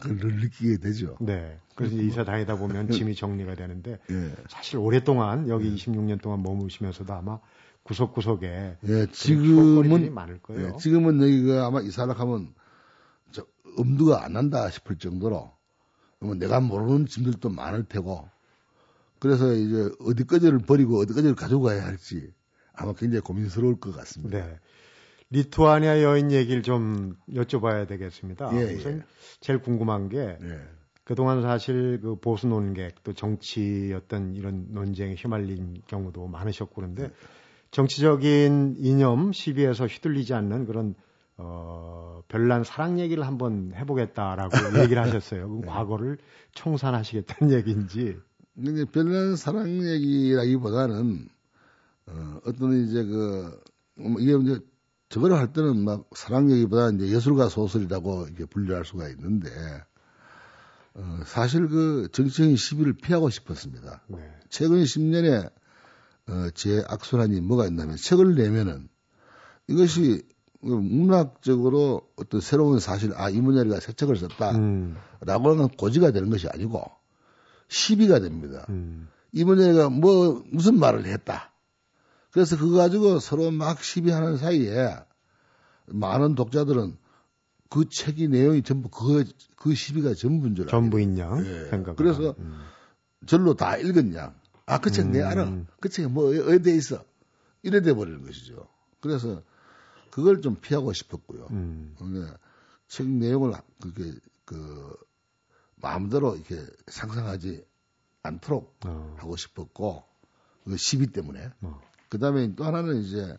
그걸 0.01 0.37
느끼게 0.37 0.79
되죠. 0.79 1.17
네. 1.21 1.59
그래서 1.75 1.97
이사 1.97 2.25
다니다 2.25 2.57
보면 2.57 2.91
짐이 2.91 3.15
정리가 3.15 3.55
되는데 3.55 3.99
예. 4.11 4.33
사실 4.49 4.79
오랫동안 4.79 5.49
여기 5.49 5.71
예. 5.71 5.75
26년 5.75 6.21
동안 6.21 6.43
머무시면서도 6.43 7.13
아마 7.13 7.41
구석구석에 7.83 8.77
예, 8.87 9.07
지금은 9.13 10.15
많을 10.15 10.39
거예요. 10.41 10.73
예, 10.75 10.77
지금은 10.79 11.21
여기가 11.21 11.67
아마 11.67 11.81
이사를 11.81 12.19
하면 12.19 12.49
저 12.49 12.58
엄두가 13.77 14.25
안 14.25 14.33
난다 14.33 14.71
싶을 14.71 14.99
정도로 14.99 15.51
내가 16.39 16.61
모르는 16.61 17.07
짐들도 17.07 17.51
많을 17.51 17.85
테고 17.85 18.29
그래서 19.19 19.53
이제 19.53 19.91
어디까지를 20.01 20.61
버리고 20.61 20.99
어디까지를 21.01 21.35
가져가야 21.35 21.85
할지 21.85 22.33
아마 22.73 22.93
굉장히 22.93 23.21
고민스러울 23.21 23.81
것 23.81 23.95
같습니다. 23.97 24.39
네. 24.39 24.59
리투아니아 25.31 26.03
여인 26.03 26.33
얘기를 26.33 26.63
좀 26.63 27.17
여쭤봐야 27.31 27.87
되겠습니다. 27.87 28.51
예, 28.55 28.75
우선 28.75 28.99
예. 28.99 29.03
제일 29.41 29.61
궁금한 29.61 30.09
게 30.09 30.19
예. 30.19 30.61
그동안 31.05 31.43
사실 31.43 32.01
그 32.01 32.17
보수 32.17 32.47
논객 32.47 33.03
또 33.03 33.13
정치 33.13 33.93
어떤 33.95 34.35
이런 34.35 34.69
논쟁에 34.71 35.15
휘말린 35.15 35.83
경우도 35.87 36.29
많으셨고 36.29 36.75
그런데 36.75 37.05
예. 37.05 37.11
정치적인 37.71 38.77
이념 38.79 39.33
시비에서 39.33 39.87
휘둘리지 39.87 40.33
않는 40.33 40.67
그런 40.67 40.95
어, 41.39 42.23
별난 42.29 42.65
사랑 42.65 42.99
얘기를 42.99 43.27
한번 43.27 43.73
해보겠다라고 43.75 44.51
얘기를 44.83 45.03
하셨어요. 45.03 45.49
그 45.49 45.61
네. 45.63 45.67
과거를 45.69 46.19
청산하시겠다는 46.55 47.55
얘기인지. 47.57 48.19
근데 48.55 48.85
별난 48.85 49.37
사랑 49.37 49.69
얘기라기보다는 49.69 51.29
어, 52.07 52.41
어떤 52.45 52.85
이제 52.85 53.05
그뭐 53.05 54.21
이게 54.21 54.37
이제 54.37 54.61
저거를 55.11 55.39
할 55.39 55.53
때는 55.53 55.85
막 55.85 56.11
사랑 56.15 56.51
얘기보다 56.51 56.91
이제 56.91 57.09
예술가 57.09 57.49
소설이라고 57.49 58.27
이렇게 58.27 58.45
분류할 58.45 58.85
수가 58.85 59.09
있는데 59.11 59.49
어, 60.95 61.21
사실 61.25 61.69
그 61.69 62.09
정치적인 62.11 62.57
시비를 62.57 62.95
피하고 62.95 63.31
싶었습니다. 63.31 64.03
네. 64.09 64.19
최근 64.49 64.83
10년에 64.83 65.53
어, 66.29 66.51
제 66.55 66.85
악순환이 66.89 67.41
뭐가 67.43 67.67
있냐면 67.67 67.97
책을 67.97 68.35
내면은 68.35 68.89
이것이 69.69 70.23
그 70.23 70.38
문학적으로 70.61 72.09
어떤 72.17 72.41
새로운 72.41 72.81
사실, 72.81 73.13
아, 73.15 73.31
이문열이가 73.31 73.81
새 73.81 73.93
책을 73.93 74.17
썼다. 74.17 74.53
음. 74.57 74.97
라고 75.21 75.51
하는 75.51 75.69
고지가 75.69 76.11
되는 76.11 76.31
것이 76.31 76.49
아니고 76.49 76.83
시비가 77.69 78.19
됩니다. 78.21 78.67
음. 78.71 79.09
이문열이가 79.33 79.91
뭐, 79.91 80.43
무슨 80.51 80.79
말을 80.79 81.07
했다. 81.07 81.53
그래서 82.31 82.57
그거 82.59 82.77
가지고 82.79 83.21
서로 83.21 83.51
막 83.51 83.83
시비하는 83.83 84.37
사이에 84.37 84.97
많은 85.87 86.35
독자들은 86.35 86.97
그 87.71 87.89
책이 87.89 88.29
내용이 88.29 88.63
전부 88.63 88.89
그, 88.89 89.25
그 89.57 89.75
시비가 89.75 90.15
전부인 90.15 90.55
줄 90.55 90.65
알아요. 90.69 90.71
전부인 90.71 91.19
양. 91.19 91.45
예. 91.45 91.67
생각 91.71 91.97
그래서 91.97 92.35
음. 92.39 92.59
절로 93.27 93.55
다 93.55 93.77
읽은 93.77 94.15
양. 94.15 94.35
아, 94.67 94.79
그 94.81 94.91
책 94.91 95.09
내 95.11 95.23
알아. 95.23 95.45
음. 95.45 95.67
그 95.81 95.89
책이 95.89 96.09
뭐, 96.09 96.31
어디에 96.31 96.75
있어. 96.75 97.03
이래 97.63 97.81
돼 97.81 97.93
버리는 97.95 98.23
것이죠. 98.25 98.69
그래서 99.01 99.43
그걸 100.11 100.41
좀 100.41 100.57
피하고 100.57 100.93
싶었고요. 100.93 101.49
음. 101.51 101.95
그러니까 101.99 102.39
책 102.89 103.09
내용을 103.09 103.53
그게 103.81 104.13
그 104.45 104.97
마음대로 105.77 106.37
이렇게 106.37 106.65
상상하지 106.87 107.65
않도록 108.23 108.79
어. 108.87 109.15
하고 109.19 109.37
싶었고 109.37 110.05
그 110.65 110.77
시비 110.77 111.09
때문에. 111.09 111.51
어. 111.63 111.81
그 112.09 112.19
다음에 112.19 112.55
또 112.55 112.65
하나는 112.65 113.03
이제 113.03 113.37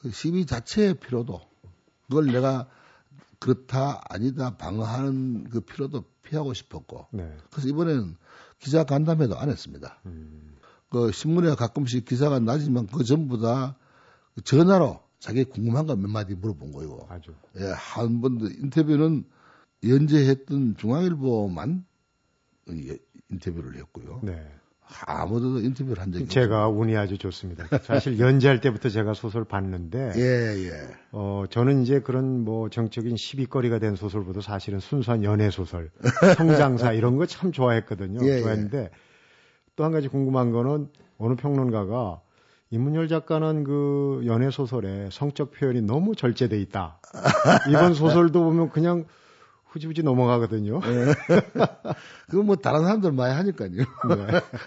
그 0.00 0.10
시비 0.10 0.46
자체의 0.46 0.94
필요도 0.94 1.40
그걸 2.08 2.26
내가 2.26 2.68
그렇다 3.38 4.02
아니다 4.08 4.56
방어하는 4.56 5.48
그 5.48 5.60
필요도 5.60 6.04
피하고 6.22 6.52
싶었고 6.52 7.06
네. 7.12 7.36
그래서 7.50 7.68
이번에는 7.68 8.16
기자 8.58 8.84
간담회도 8.84 9.38
안 9.38 9.48
했습니다. 9.48 9.98
음. 10.06 10.56
그 10.90 11.12
신문에 11.12 11.54
가끔씩 11.54 12.04
기사가 12.04 12.40
나지만 12.40 12.86
그 12.86 13.04
전부 13.04 13.40
다 13.40 13.76
전화로 14.44 15.00
자기 15.20 15.44
궁금한 15.44 15.86
거 15.86 15.94
몇 15.94 16.08
마디 16.10 16.34
물어본 16.34 16.72
거예요. 16.72 17.06
아주. 17.08 17.32
예, 17.60 17.66
한 17.76 18.20
번도 18.20 18.46
인터뷰는 18.46 19.24
연재했던 19.86 20.76
중앙일보만 20.78 21.84
인터뷰를 23.30 23.76
했고요. 23.76 24.20
네. 24.22 24.44
아무도 25.06 25.60
인터뷰를 25.60 26.02
한 26.02 26.10
적이 26.10 26.24
없어요. 26.24 26.44
제가 26.44 26.68
운이 26.68 26.96
아주 26.96 27.16
좋습니다. 27.16 27.64
사실 27.82 28.18
연재할 28.18 28.60
때부터 28.60 28.88
제가 28.88 29.14
소설 29.14 29.44
봤는데, 29.44 30.12
예, 30.16 30.66
예. 30.66 30.72
어, 31.12 31.44
저는 31.48 31.82
이제 31.82 32.00
그런 32.00 32.40
뭐 32.42 32.68
정적인 32.68 33.16
시비거리가 33.16 33.78
된 33.78 33.94
소설보다 33.94 34.40
사실은 34.40 34.80
순수한 34.80 35.22
연애 35.22 35.48
소설, 35.50 35.90
성장사 36.36 36.92
이런 36.94 37.16
거 37.16 37.26
참 37.26 37.52
좋아했거든요. 37.52 38.18
예, 38.26 38.38
예. 38.38 38.40
좋아했는데 38.40 38.78
예. 38.78 38.90
또한 39.76 39.92
가지 39.92 40.08
궁금한 40.08 40.50
거는 40.50 40.88
어느 41.18 41.36
평론가가 41.36 42.20
이문열 42.70 43.08
작가는 43.08 43.64
그 43.64 44.22
연애 44.26 44.50
소설에 44.50 45.08
성적 45.10 45.50
표현이 45.50 45.82
너무 45.82 46.14
절제돼 46.14 46.58
있다. 46.60 47.00
이번 47.68 47.94
소설도 47.94 48.44
보면 48.44 48.70
그냥 48.70 49.06
후지부지 49.66 50.02
넘어가거든요. 50.04 50.80
네. 50.86 51.12
그건 52.28 52.46
뭐 52.46 52.56
다른 52.56 52.82
사람들 52.82 53.12
많이 53.12 53.34
하니까요. 53.34 53.70
네. 53.70 53.84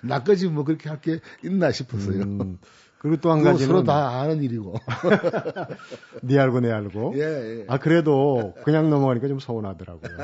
나까지 0.03 0.49
뭐 0.49 0.63
그렇게 0.65 0.89
할 0.89 0.99
게 1.01 1.19
있나 1.43 1.71
싶었어요. 1.71 2.21
음, 2.23 2.57
그리고 2.99 3.17
또 3.17 3.31
한 3.31 3.41
가지는 3.43 3.67
서로 3.67 3.83
다 3.83 4.19
아는 4.21 4.43
일이고. 4.43 4.75
네 6.23 6.39
알고 6.39 6.59
내 6.61 6.71
알고. 6.71 7.13
예, 7.17 7.21
예. 7.21 7.65
아 7.69 7.77
그래도 7.77 8.53
그냥 8.63 8.89
넘어가니까 8.89 9.27
좀 9.29 9.39
서운하더라고요. 9.39 10.17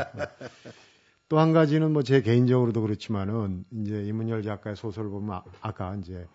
또 1.30 1.40
한 1.40 1.54
가지는 1.54 1.92
뭐 1.94 2.04
제 2.04 2.22
개인적으로도 2.22 2.82
그렇지만은 2.82 3.64
이제 3.72 4.04
이문열 4.04 4.44
작가의 4.44 4.76
소설을 4.76 5.10
보면 5.10 5.42
아, 5.62 5.72
까 5.72 5.96
이제 6.02 6.26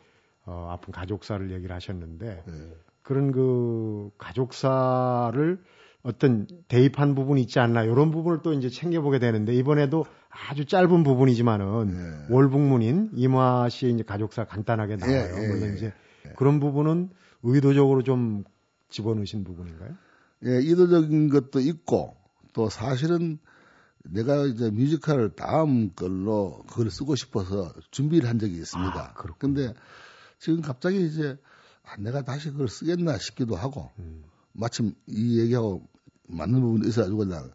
어, 0.47 0.69
아픈 0.71 0.93
가족사를 0.93 1.51
얘기를 1.53 1.75
하셨는데 1.75 2.43
네. 2.47 2.77
그런 3.03 3.33
그 3.33 4.11
가족사를 4.19 5.59
어떤 6.03 6.47
대입한 6.69 7.15
부분이 7.15 7.41
있지 7.43 7.59
않나 7.59 7.85
이런 7.85 8.11
부분을 8.11 8.41
또 8.43 8.53
이제 8.53 8.69
챙겨보게 8.69 9.19
되는데 9.19 9.55
이번에도 9.55 10.05
아주 10.29 10.67
짧은 10.67 11.03
부분이지만은 11.03 11.87
네. 11.87 12.35
월북문인 12.35 13.11
이마 13.15 13.69
씨의 13.69 13.95
이제 13.95 14.03
가족사 14.03 14.45
간단하게 14.45 14.97
나와요. 14.97 15.17
예, 15.17 15.43
예, 15.43 15.49
물론 15.49 15.77
이제 15.77 15.93
예. 16.27 16.33
그런 16.37 16.61
부분은 16.61 17.11
의도적으로 17.43 18.03
좀 18.03 18.45
집어넣으신 18.91 19.45
부분인가요? 19.45 19.91
예, 20.45 20.51
의도적인 20.51 21.31
것도 21.31 21.61
있고 21.61 22.17
또 22.53 22.69
사실은 22.69 23.39
내가 24.05 24.45
이제 24.45 24.71
뮤지컬 24.71 25.31
다음 25.35 25.91
걸로 25.95 26.63
그걸 26.69 26.91
쓰고 26.91 27.17
싶어서 27.17 27.73
준비를 27.91 28.29
한 28.29 28.39
적이 28.39 28.57
있습니다. 28.57 28.95
아, 28.95 29.13
그렇군요. 29.15 29.55
근데 29.55 29.75
지금 30.39 30.61
갑자기 30.61 31.07
이제 31.07 31.39
아, 31.83 31.97
내가 31.99 32.23
다시 32.23 32.51
그걸 32.51 32.69
쓰겠나 32.69 33.19
싶기도 33.19 33.57
하고 33.57 33.91
음. 33.99 34.25
마침 34.53 34.95
이 35.07 35.41
얘기하고 35.41 35.87
맞는 36.29 36.61
부분이 36.61 36.89
있어가지고 36.89 37.19
그냥 37.19 37.51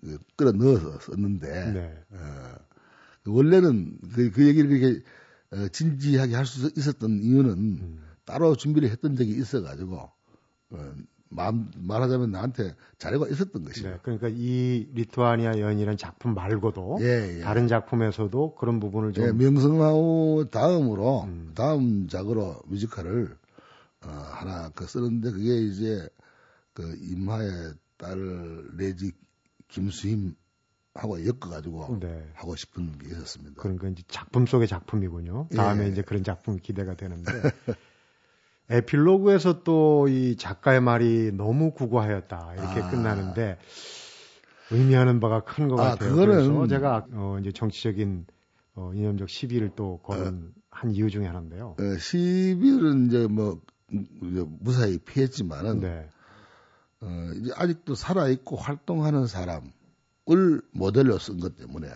그 0.00 0.18
끌어 0.36 0.52
넣어서 0.52 0.98
썼는데 1.00 1.72
네. 1.72 2.04
어, 2.10 2.54
원래는 3.26 3.98
그, 4.14 4.30
그 4.30 4.46
얘기를 4.46 4.68
그렇게 4.68 5.02
어, 5.50 5.68
진지하게 5.68 6.34
할 6.34 6.46
수 6.46 6.70
있었던 6.76 7.22
이유는 7.22 7.50
음. 7.50 8.04
따로 8.24 8.56
준비를 8.56 8.90
했던 8.90 9.16
적이 9.16 9.32
있어가지고 9.32 10.10
어, 10.70 10.94
말하자면 11.34 12.30
나한테 12.30 12.74
자료가 12.98 13.28
있었던 13.28 13.64
것이죠. 13.64 13.88
네. 13.88 13.98
그러니까 14.02 14.28
이 14.30 14.88
리투아니아 14.94 15.58
여인이라는 15.58 15.96
작품 15.96 16.34
말고도 16.34 16.98
예, 17.00 17.38
예. 17.38 17.40
다른 17.40 17.68
작품에서도 17.68 18.54
그런 18.54 18.80
부분을 18.80 19.12
좀 19.12 19.26
예, 19.26 19.32
명성황후 19.32 20.48
다음으로 20.50 21.24
음. 21.24 21.52
다음 21.54 22.08
작으로 22.08 22.62
뮤지컬을 22.66 23.36
어, 24.06 24.08
하나 24.08 24.70
그 24.74 24.86
쓰는데 24.86 25.30
그게 25.32 25.58
이제 25.62 26.08
그 26.72 26.96
임하의 27.00 27.74
딸 27.96 28.16
내지 28.76 29.12
김수임 29.68 30.34
하고 30.94 31.24
엮어가지고 31.26 31.98
네. 32.00 32.30
하고 32.34 32.54
싶은 32.54 32.98
게 32.98 33.08
있었습니다. 33.08 33.60
건 33.60 33.92
이제 33.92 34.04
작품 34.06 34.46
속의 34.46 34.68
작품이군요. 34.68 35.48
다음에 35.56 35.86
예. 35.86 35.88
이제 35.88 36.02
그런 36.02 36.22
작품이 36.22 36.60
기대가 36.60 36.94
되는데 36.94 37.32
에필로그에서 38.70 39.62
또 39.62 40.06
이 40.08 40.36
작가의 40.36 40.80
말이 40.80 41.32
너무 41.32 41.72
구과하였다 41.72 42.54
이렇게 42.54 42.80
아. 42.80 42.90
끝나는데 42.90 43.58
의미하는 44.70 45.20
바가 45.20 45.40
큰것 45.44 45.78
아, 45.80 45.90
같아요. 45.90 46.12
그거는- 46.14 46.26
그래서 46.26 46.66
제가 46.66 47.06
어 47.12 47.36
이제 47.40 47.52
정치적인 47.52 48.26
어 48.74 48.92
이념적 48.94 49.28
시비를 49.28 49.72
또 49.76 49.98
거는 49.98 50.52
한 50.70 50.90
이유 50.90 51.10
중에 51.10 51.26
하나인데요. 51.26 51.76
어, 51.78 51.98
시비를 51.98 53.06
이제 53.06 53.26
뭐 53.28 53.60
음, 53.92 54.06
이제 54.22 54.44
무사히 54.60 54.98
피했지만은 54.98 55.80
네. 55.80 56.08
어, 57.00 57.06
이제 57.36 57.52
아직도 57.54 57.94
살아 57.94 58.28
있고 58.28 58.56
활동하는 58.56 59.26
사람을 59.26 60.62
모델로 60.72 61.18
쓴 61.18 61.38
것 61.38 61.56
때문에 61.56 61.88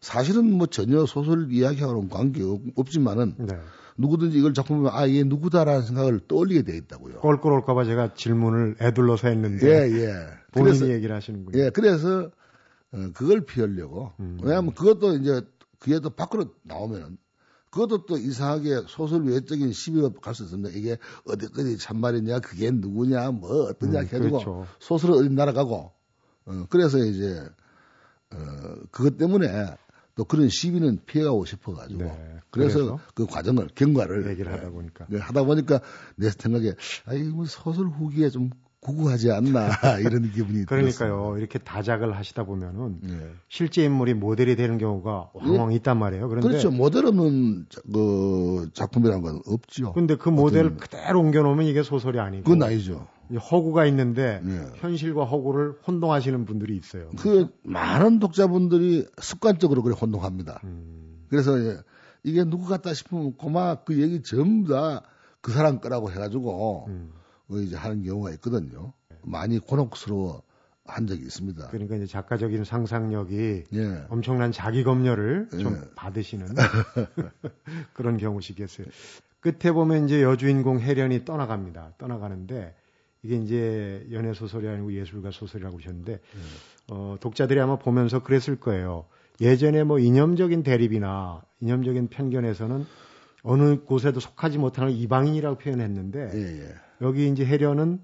사실은 0.00 0.52
뭐 0.52 0.66
전혀 0.66 1.04
소설 1.06 1.52
이야기하고는 1.52 2.08
관계 2.08 2.42
없, 2.42 2.60
없지만은 2.74 3.34
네. 3.38 3.58
누구든지 3.98 4.38
이걸 4.38 4.54
작품 4.54 4.78
보면 4.78 4.92
아 4.94 5.04
이게 5.04 5.24
누구다라는 5.24 5.82
생각을 5.82 6.20
떠올리게 6.26 6.62
돼 6.62 6.76
있다고요. 6.76 7.20
꼴꼴 7.20 7.52
올까봐 7.52 7.84
제가 7.84 8.14
질문을 8.14 8.76
애둘러서 8.80 9.28
했는데 9.28 9.66
예, 9.66 10.00
예. 10.00 10.12
본인이 10.52 10.78
그래서 10.78 10.92
얘기를 10.92 11.14
하시는군요. 11.14 11.58
예, 11.58 11.70
그래서 11.70 12.30
어, 12.92 13.10
그걸 13.14 13.44
피하려고 13.44 14.12
음. 14.20 14.38
왜냐하면 14.42 14.74
그것도 14.74 15.16
이제 15.16 15.42
그게 15.78 16.00
또 16.00 16.10
밖으로 16.10 16.46
나오면은 16.62 17.18
그것도 17.70 18.06
또 18.06 18.16
이상하게 18.16 18.82
소설 18.88 19.22
외적인 19.24 19.72
시비가 19.72 20.10
갈수 20.20 20.44
있습니다. 20.44 20.70
이게 20.74 20.98
어디까지 21.26 21.78
참말이냐, 21.78 22.40
그게 22.40 22.70
누구냐, 22.72 23.30
뭐 23.30 23.68
어떠냐 23.68 24.00
음, 24.00 24.04
해가지고 24.06 24.38
그렇죠. 24.38 24.66
소설은 24.80 25.18
어디 25.18 25.28
날아가고 25.30 25.92
어, 26.46 26.66
그래서 26.68 26.98
이제 26.98 27.48
어, 28.32 28.36
그것 28.90 29.16
때문에 29.16 29.46
또 30.20 30.24
그런 30.24 30.50
시비는 30.50 30.98
피해가고 31.06 31.46
싶어가지고 31.46 32.02
네, 32.02 32.12
그래서, 32.50 32.78
그래서 32.78 33.00
그 33.14 33.24
과정을 33.24 33.68
경과를 33.74 34.28
얘기를 34.28 34.52
예, 34.52 34.56
하다 34.56 34.68
보니까 34.68 35.06
네, 35.08 35.18
하다 35.18 35.44
보니까 35.44 35.80
내 36.16 36.28
생각에 36.28 36.74
아 37.06 37.14
이거 37.14 37.36
뭐 37.36 37.46
소설 37.46 37.86
후기에 37.86 38.28
좀 38.28 38.50
구구하지 38.82 39.32
않나 39.32 39.70
이런 40.04 40.30
기분이 40.30 40.66
그러니까요. 40.66 41.36
이렇게 41.38 41.58
다작을 41.58 42.14
하시다 42.18 42.44
보면은. 42.44 43.00
예. 43.08 43.30
실제 43.48 43.82
인물이 43.82 44.12
모델이 44.12 44.56
되는 44.56 44.76
경우가 44.76 45.30
왕왕 45.32 45.72
있단 45.72 45.98
말이에요. 45.98 46.28
그런데 46.28 46.48
그렇죠. 46.48 46.70
모델 46.70 47.06
없는 47.06 47.66
자- 47.70 47.80
그 47.90 48.68
작품이라는 48.74 49.22
건 49.22 49.40
없죠. 49.46 49.94
근데 49.94 50.16
그 50.16 50.28
모델을 50.28 50.76
그대로 50.76 51.20
옮겨 51.20 51.40
놓으면 51.42 51.64
이게 51.64 51.82
소설이 51.82 52.18
아니고 52.20 52.44
그건 52.44 52.62
아니죠. 52.62 53.06
허구가 53.36 53.86
있는데 53.86 54.42
예. 54.44 54.66
현실과 54.76 55.24
허구를 55.24 55.78
혼동하시는 55.86 56.44
분들이 56.44 56.76
있어요. 56.76 57.10
그 57.18 57.48
많은 57.62 58.18
독자분들이 58.18 59.06
습관적으로 59.18 59.82
그래 59.82 59.94
혼동합니다. 60.00 60.60
음, 60.64 61.24
그래서 61.28 61.58
예, 61.64 61.78
이게 62.22 62.44
누구 62.44 62.66
같다 62.68 62.92
싶으면 62.94 63.34
고마 63.36 63.76
그 63.84 64.00
얘기 64.00 64.22
전부 64.22 64.72
다 64.72 65.02
그 65.40 65.52
사람 65.52 65.80
거라고 65.80 66.10
해가지고 66.10 66.86
음. 66.88 67.12
그 67.48 67.62
이제 67.62 67.76
하는 67.76 68.02
경우가 68.02 68.30
있거든요. 68.32 68.92
많이 69.22 69.58
곤혹스러워 69.58 70.42
한 70.86 71.06
적이 71.06 71.22
있습니다. 71.22 71.68
그러니까 71.68 71.96
이제 71.96 72.06
작가적인 72.06 72.64
상상력이 72.64 73.64
예. 73.72 74.04
엄청난 74.08 74.50
자기 74.52 74.82
검열을 74.82 75.48
좀 75.50 75.76
예. 75.76 75.90
받으시는 75.94 76.48
그런 77.94 78.16
경우시겠어요. 78.16 78.86
끝에 79.40 79.72
보면 79.72 80.06
이제 80.06 80.22
여주인공 80.22 80.80
혜련이 80.80 81.24
떠나갑니다. 81.24 81.94
떠나가는데 81.98 82.74
이게 83.22 83.36
이제 83.36 84.06
연애 84.12 84.32
소설이 84.32 84.66
아니고 84.68 84.94
예술가 84.94 85.30
소설이라고 85.30 85.78
하셨는데 85.78 86.12
음. 86.12 86.40
어, 86.88 87.16
독자들이 87.20 87.60
아마 87.60 87.76
보면서 87.76 88.22
그랬을 88.22 88.58
거예요. 88.58 89.04
예전에 89.40 89.84
뭐 89.84 89.98
이념적인 89.98 90.62
대립이나 90.62 91.42
이념적인 91.60 92.08
편견에서는 92.08 92.84
어느 93.42 93.80
곳에도 93.80 94.20
속하지 94.20 94.58
못하는 94.58 94.92
이방인이라고 94.92 95.58
표현했는데 95.58 96.30
예, 96.34 96.62
예. 96.62 96.74
여기 97.00 97.28
이제 97.28 97.44
혜련은 97.44 98.00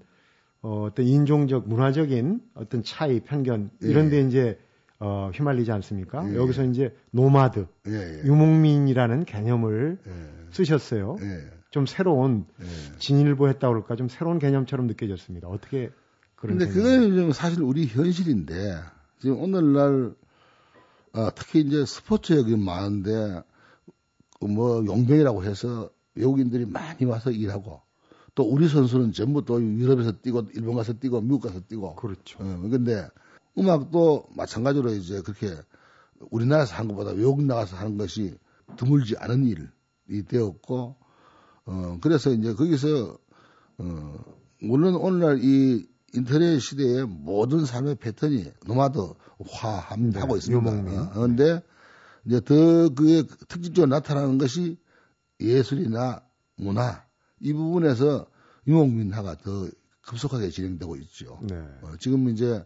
어, 0.61 0.87
어떤 0.89 1.05
인종적 1.05 1.67
문화적인 1.67 2.41
어떤 2.55 2.83
차이 2.83 3.19
편견 3.19 3.69
예. 3.83 3.87
이런 3.87 4.09
데 4.09 4.21
이제 4.21 4.59
어, 4.99 5.29
휘말리지 5.33 5.71
않습니까? 5.71 6.27
예. 6.31 6.35
여기서 6.35 6.63
이제 6.65 6.95
노마드, 7.11 7.67
예, 7.87 7.91
예. 7.93 8.23
유목민이라는 8.23 9.25
개념을 9.25 9.99
예. 10.05 10.11
쓰셨어요. 10.51 11.17
예. 11.67 11.71
좀 11.71 11.85
새로운 11.85 12.45
예. 12.61 12.97
진일보 12.99 13.47
했다 13.49 13.67
그럴까 13.67 13.95
좀 13.95 14.09
새로운 14.09 14.39
개념처럼 14.39 14.87
느껴졌습니다. 14.87 15.47
어떻게 15.47 15.89
그런 16.35 16.57
근데 16.57 16.71
개념? 16.71 16.83
그거는 16.83 17.15
좀 17.17 17.31
사실 17.31 17.61
우리 17.61 17.87
현실인데 17.87 18.79
지금 19.19 19.41
오늘날 19.41 20.15
아, 21.13 21.31
특히 21.35 21.61
이제 21.61 21.85
스포츠에 21.85 22.43
그 22.43 22.51
많은데 22.51 23.41
그뭐 24.39 24.85
용병이라고 24.85 25.43
해서 25.43 25.89
외국인들이 26.15 26.65
많이 26.65 27.05
와서 27.05 27.31
일하고 27.31 27.81
또 28.35 28.43
우리 28.43 28.67
선수는 28.67 29.13
전부 29.13 29.43
또 29.43 29.61
유럽에서 29.61 30.11
뛰고 30.11 30.47
일본 30.53 30.75
가서 30.75 30.93
뛰고 30.93 31.21
미국 31.21 31.41
가서 31.41 31.59
뛰고 31.61 31.95
그렇죠. 31.95 32.37
어, 32.39 32.67
근데 32.69 33.07
음악도 33.57 34.27
마찬가지로 34.35 34.91
이제 34.93 35.21
그렇게 35.21 35.55
우리나라에서 36.29 36.75
하는 36.75 36.89
것보다 36.89 37.11
외국 37.11 37.43
나가서 37.43 37.77
하는 37.77 37.97
것이 37.97 38.37
드물지 38.75 39.15
않은 39.17 39.45
일이 39.45 40.23
되었고, 40.25 40.95
어, 41.67 41.97
그래서 42.01 42.31
이제 42.31 42.53
거기서, 42.53 43.17
어, 43.77 44.15
물론 44.61 44.95
오늘날 44.95 45.43
이 45.43 45.85
인터넷 46.13 46.59
시대의 46.59 47.05
모든 47.05 47.65
삶의 47.65 47.95
패턴이 47.95 48.51
노마드화하고 48.65 49.95
네, 49.97 50.37
있습니다. 50.37 50.71
어, 50.71 51.09
그런데 51.13 51.61
이제 52.25 52.41
더 52.41 52.89
그의 52.89 53.27
특징적으로 53.47 53.89
나타나는 53.89 54.37
것이 54.37 54.77
예술이나 55.39 56.23
문화, 56.55 57.05
이 57.39 57.53
부분에서 57.53 58.25
유목민화가 58.65 59.37
더 59.37 59.67
급속하게 60.01 60.49
진행되고 60.49 60.95
있죠. 60.95 61.39
네. 61.43 61.55
어, 61.81 61.91
지금 61.99 62.29
이제 62.29 62.65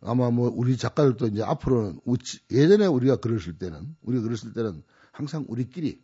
아마 0.00 0.30
뭐 0.30 0.50
우리 0.52 0.76
작가들도 0.76 1.28
이제 1.28 1.42
앞으로는 1.42 2.00
우치, 2.04 2.40
예전에 2.50 2.86
우리가 2.86 3.16
글을 3.16 3.38
때는 3.58 3.94
우리가 4.02 4.34
쓸 4.34 4.52
때는 4.52 4.82
항상 5.12 5.44
우리끼리 5.48 6.02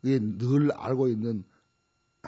그게 0.00 0.18
늘 0.18 0.72
알고 0.72 1.08
있는 1.08 1.44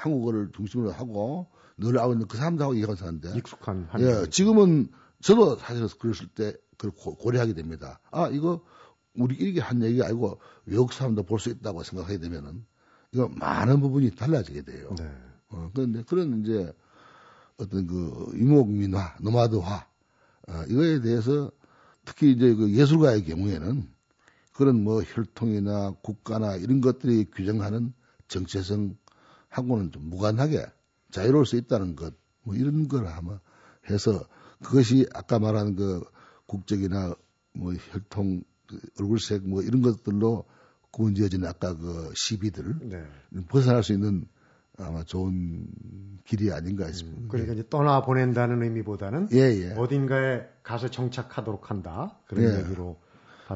한국어를 0.01 0.51
중심으로 0.55 0.91
하고 0.93 1.47
늘 1.77 1.99
알고 1.99 2.13
있는 2.15 2.27
그 2.27 2.37
사람들하고 2.37 2.75
얘기하고 2.75 2.97
사는데 2.97 3.37
익숙한 3.37 3.87
한 3.91 4.01
예, 4.01 4.27
지금은 4.31 4.89
저도 5.21 5.57
사실 5.57 5.87
쓸때 6.15 6.55
그걸 6.77 6.91
고- 6.93 7.15
고려하게 7.17 7.55
됩니다. 7.55 8.01
아 8.11 8.29
이거 8.29 8.63
우리끼리 9.15 9.59
한 9.61 9.83
얘기가 9.83 10.07
아니고 10.07 10.41
외국 10.67 10.93
사람도 10.93 11.25
볼 11.25 11.39
수 11.39 11.51
있다고 11.51 11.83
생각하게 11.83 12.19
되면은 12.19 12.65
이거 13.13 13.29
많은 13.29 13.81
부분이 13.81 14.15
달라지게 14.15 14.63
돼요. 14.63 14.95
네. 14.99 15.11
어, 15.49 15.71
그런데 15.75 16.03
그런 16.05 16.41
이제 16.43 16.73
어떤 17.59 17.87
그 17.87 18.31
유목민화, 18.35 19.17
노마드화, 19.21 19.87
어, 20.49 20.63
이거에 20.69 21.01
대해서 21.01 21.51
특히 22.05 22.33
이제 22.33 22.55
그 22.55 22.71
예술가의 22.73 23.25
경우에는 23.25 23.89
그런 24.55 24.83
뭐 24.85 25.03
혈통이나 25.03 25.95
국가나 26.03 26.55
이런 26.57 26.81
것들이 26.81 27.27
규정하는 27.35 27.93
정체성 28.29 28.97
하고는 29.51 29.93
좀 29.93 30.09
무관하게 30.09 30.65
자유로울 31.11 31.45
수 31.45 31.57
있다는 31.57 31.97
것, 31.97 32.15
뭐 32.43 32.55
이런 32.55 32.89
걸 32.89 33.07
아마 33.07 33.39
해서 33.91 34.25
그것이 34.63 35.07
아까 35.15 35.39
말한 35.39 35.77
그 35.77 36.03
국적이나 36.47 37.15
뭐 37.53 37.75
혈통, 37.75 38.43
그 38.67 38.81
얼굴색 38.99 39.47
뭐 39.47 39.63
이런 39.63 39.83
것들로 39.83 40.45
구분지어진 40.93 41.45
아까 41.45 41.77
그 41.77 42.13
시비들 42.15 42.79
네. 42.83 43.05
벗어날 43.49 43.83
수 43.83 43.93
있는 43.93 44.27
아마 44.79 45.05
좋은 45.05 45.67
길이 46.25 46.53
아닌가 46.53 46.87
싶습니다. 46.87 47.23
음, 47.23 47.29
그러니까 47.29 47.53
이제 47.55 47.65
떠나 47.69 48.03
보낸다는 48.03 48.63
의미보다는 48.63 49.29
예, 49.33 49.39
예. 49.39 49.75
어딘가에 49.77 50.43
가서 50.63 50.89
정착하도록 50.89 51.71
한다 51.71 52.19
그런 52.27 52.45
예. 52.45 52.59
얘기로. 52.61 52.99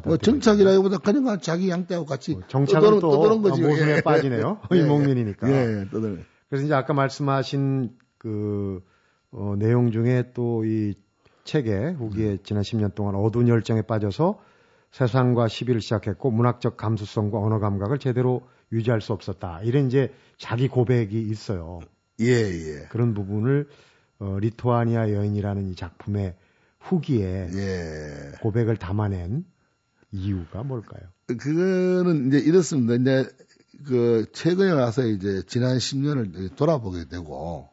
뭐 0.04 0.16
정착이라기보다 0.16 0.98
그냥 0.98 1.38
자기 1.40 1.68
양떼하고 1.70 2.07
같이 2.07 2.38
정착은 2.48 2.80
떠도는, 2.80 3.00
또 3.00 3.11
떠도는 3.11 3.42
거지. 3.42 3.62
모순에 3.62 3.96
예. 3.96 4.00
빠지네요. 4.00 4.61
예, 4.72 4.78
이목민이니까. 4.78 5.50
예, 5.50 5.80
예, 5.80 5.85
떠도는. 5.90 6.24
그래서 6.48 6.64
이제 6.64 6.74
아까 6.74 6.94
말씀하신 6.94 7.92
그 8.18 8.83
어, 9.30 9.54
내용 9.59 9.90
중에 9.90 10.33
또 10.35 10.62
이 10.64 10.94
책에 11.44 11.90
후기에 11.90 12.38
지난 12.42 12.62
10년 12.62 12.94
동안 12.94 13.14
어두운 13.14 13.48
열정에 13.48 13.83
빠져서 13.83 14.40
세상과 14.90 15.48
시비를 15.48 15.80
시작했고 15.80 16.30
문학적 16.30 16.76
감수성과 16.76 17.38
언어 17.38 17.59
감각을 17.59 17.98
제대로 17.98 18.42
유지할 18.72 19.00
수 19.00 19.12
없었다. 19.12 19.61
이런 19.62 19.87
이제 19.87 20.12
자기 20.38 20.68
고백이 20.68 21.20
있어요. 21.20 21.80
예, 22.20 22.26
예. 22.26 22.87
그런 22.90 23.12
부분을 23.12 23.68
어, 24.20 24.38
리투아니아 24.40 25.12
여인이라는 25.12 25.66
이 25.66 25.74
작품의 25.74 26.37
후기에 26.80 27.48
예. 27.52 28.33
고백을 28.40 28.76
담아낸 28.76 29.44
이유가 30.14 30.62
뭘까요? 30.62 31.03
그거는 31.27 32.29
이제 32.29 32.38
이렇습니다. 32.38 32.94
이제 32.94 33.29
그 33.85 34.27
최근에 34.33 34.70
와서 34.70 35.05
이제 35.07 35.42
지난 35.46 35.77
10년을 35.77 36.55
돌아보게 36.55 37.09
되고 37.09 37.68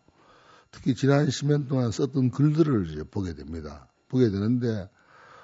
특히 0.72 0.96
지난 0.96 1.28
10년 1.28 1.68
동안 1.68 1.92
썼던 1.92 2.32
글들을 2.32 2.90
이제 2.92 3.04
보게 3.04 3.36
됩니다. 3.36 3.88
보게 4.08 4.30
되는데 4.30 4.90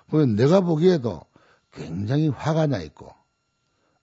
보면 0.08 0.36
내가 0.36 0.62
보기에도 0.62 1.22
굉장히 1.72 2.30
화가 2.30 2.68
나 2.68 2.82
있고 2.82 3.14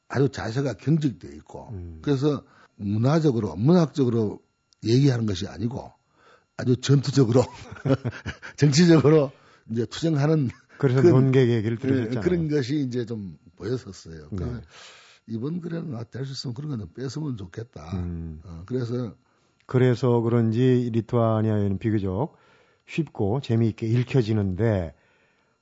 아주 0.06 0.28
자세가 0.28 0.74
경직돼 0.74 1.28
있고 1.36 1.70
음. 1.72 1.98
그래서 2.02 2.44
문화적으로 2.76 3.56
문학적으로 3.56 4.40
얘기하는 4.84 5.26
것이 5.26 5.48
아니고 5.48 5.92
아주 6.56 6.76
전투적으로 6.80 7.44
정치적으로 8.56 9.32
이제 9.70 9.86
투쟁하는 9.86 10.50
그래서 10.78 11.02
그- 11.02 11.08
논객 11.08 11.48
얘기를 11.50 11.76
그, 11.76 11.86
들으셨잖아요. 11.86 12.20
그런 12.22 12.48
것이 12.48 12.80
이제 12.80 13.04
좀 13.06 13.36
보였었어요. 13.56 14.28
네. 14.30 14.36
그 14.36 14.60
이번 15.26 15.60
글에는 15.60 15.96
될수 16.10 16.32
있으면 16.32 16.54
그런 16.54 16.70
거는 16.70 16.92
뺐으면 16.94 17.36
좋겠다. 17.36 17.96
음. 17.96 18.40
어, 18.44 18.62
그래서 18.66 19.14
그래서 19.66 20.20
그런지 20.20 20.90
리투아니아에는 20.92 21.78
비교적 21.78 22.36
쉽고 22.86 23.40
재미있게 23.40 23.86
읽혀지는데 23.86 24.94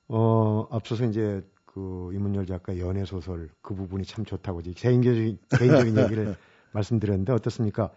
어 0.09 0.67
앞서서 0.71 1.05
이제 1.05 1.41
그 1.65 2.11
이문열 2.13 2.45
작가 2.45 2.77
연애 2.79 3.05
소설 3.05 3.49
그 3.61 3.73
부분이 3.73 4.03
참 4.05 4.25
좋다고 4.25 4.61
개인적인 4.75 5.37
개인적인 5.57 5.97
얘기를 5.97 6.35
말씀드렸는데 6.73 7.31
어떻습니까? 7.31 7.91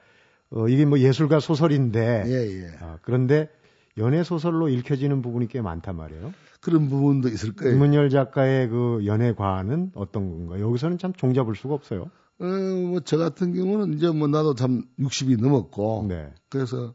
어 0.50 0.68
이게 0.68 0.84
뭐 0.84 1.00
예술가 1.00 1.40
소설인데 1.40 2.22
예, 2.26 2.62
예. 2.62 2.76
아, 2.80 2.98
그런데 3.02 3.50
연애 3.98 4.22
소설로 4.22 4.68
읽혀지는 4.68 5.22
부분이 5.22 5.48
꽤 5.48 5.60
많단 5.60 5.96
말이에요. 5.96 6.32
그런 6.60 6.88
부분도 6.88 7.28
있을 7.28 7.54
거예요. 7.54 7.74
이문열 7.74 8.10
작가의 8.10 8.68
그 8.68 9.02
연애관은 9.06 9.92
어떤 9.94 10.30
건가? 10.30 10.58
요 10.60 10.68
여기서는 10.68 10.98
참 10.98 11.12
종잡을 11.12 11.54
수가 11.54 11.74
없어요. 11.74 12.10
어, 12.38 12.44
뭐, 12.44 13.00
저 13.00 13.16
같은 13.16 13.54
경우는 13.54 13.94
이제 13.94 14.10
뭐 14.10 14.28
나도 14.28 14.54
참 14.54 14.82
60이 14.98 15.40
넘었고, 15.40 16.06
네. 16.08 16.34
그래서 16.50 16.94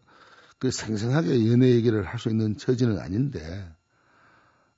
그 0.59 0.69
생생하게 0.69 1.51
연애 1.51 1.69
얘기를 1.69 2.03
할 2.03 2.19
수 2.19 2.29
있는 2.29 2.57
처지는 2.57 2.99
아닌데, 2.99 3.39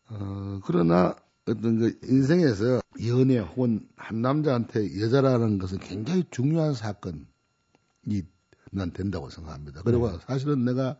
어, 0.10 0.60
그러나 0.66 1.16
어떤 1.46 1.80
그 1.80 2.00
인생에서 2.04 2.82
연애 3.06 3.40
혹은 3.40 3.86
한 3.98 4.22
남자한테 4.22 5.02
여자라는 5.02 5.58
것은 5.58 5.80
굉장히 5.80 6.24
중요한 6.32 6.74
사건이 6.74 7.26
난 8.72 8.92
된다고 8.92 9.30
생각합니다. 9.30 9.82
그리고 9.84 10.10
네. 10.10 10.18
사실은 10.26 10.64
내가 10.64 10.98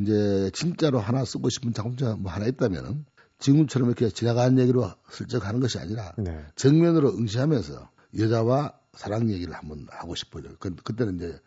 이제 0.00 0.50
진짜로 0.54 0.98
하나 0.98 1.24
쓰고 1.24 1.50
싶은 1.50 1.74
작품자 1.74 2.16
뭐 2.16 2.32
하나 2.32 2.46
있다면은 2.46 3.04
지금처럼 3.38 3.88
이렇게 3.88 4.08
지나가는 4.08 4.58
얘기로 4.58 4.90
슬쩍 5.10 5.46
하는 5.46 5.60
것이 5.60 5.78
아니라 5.78 6.12
네. 6.16 6.44
정면으로 6.56 7.10
응시하면서 7.10 7.90
여자와 8.18 8.72
사랑 8.94 9.30
얘기를 9.30 9.52
한번 9.54 9.86
하고 9.90 10.14
싶어요. 10.14 10.44
그, 10.58 10.74
그때는 10.76 11.16
이제 11.16 11.38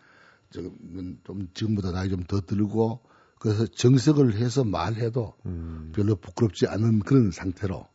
좀, 0.52 0.76
좀 1.24 1.48
지금보다 1.54 1.92
나이 1.92 2.10
좀 2.10 2.24
더 2.28 2.42
들고 2.42 3.02
그래서 3.40 3.68
정색을 3.68 4.36
해서 4.36 4.64
말해도 4.64 5.36
음. 5.46 5.92
별로 5.94 6.16
부끄럽지 6.16 6.68
않은 6.68 7.00
그런 7.00 7.32
상태로 7.32 7.88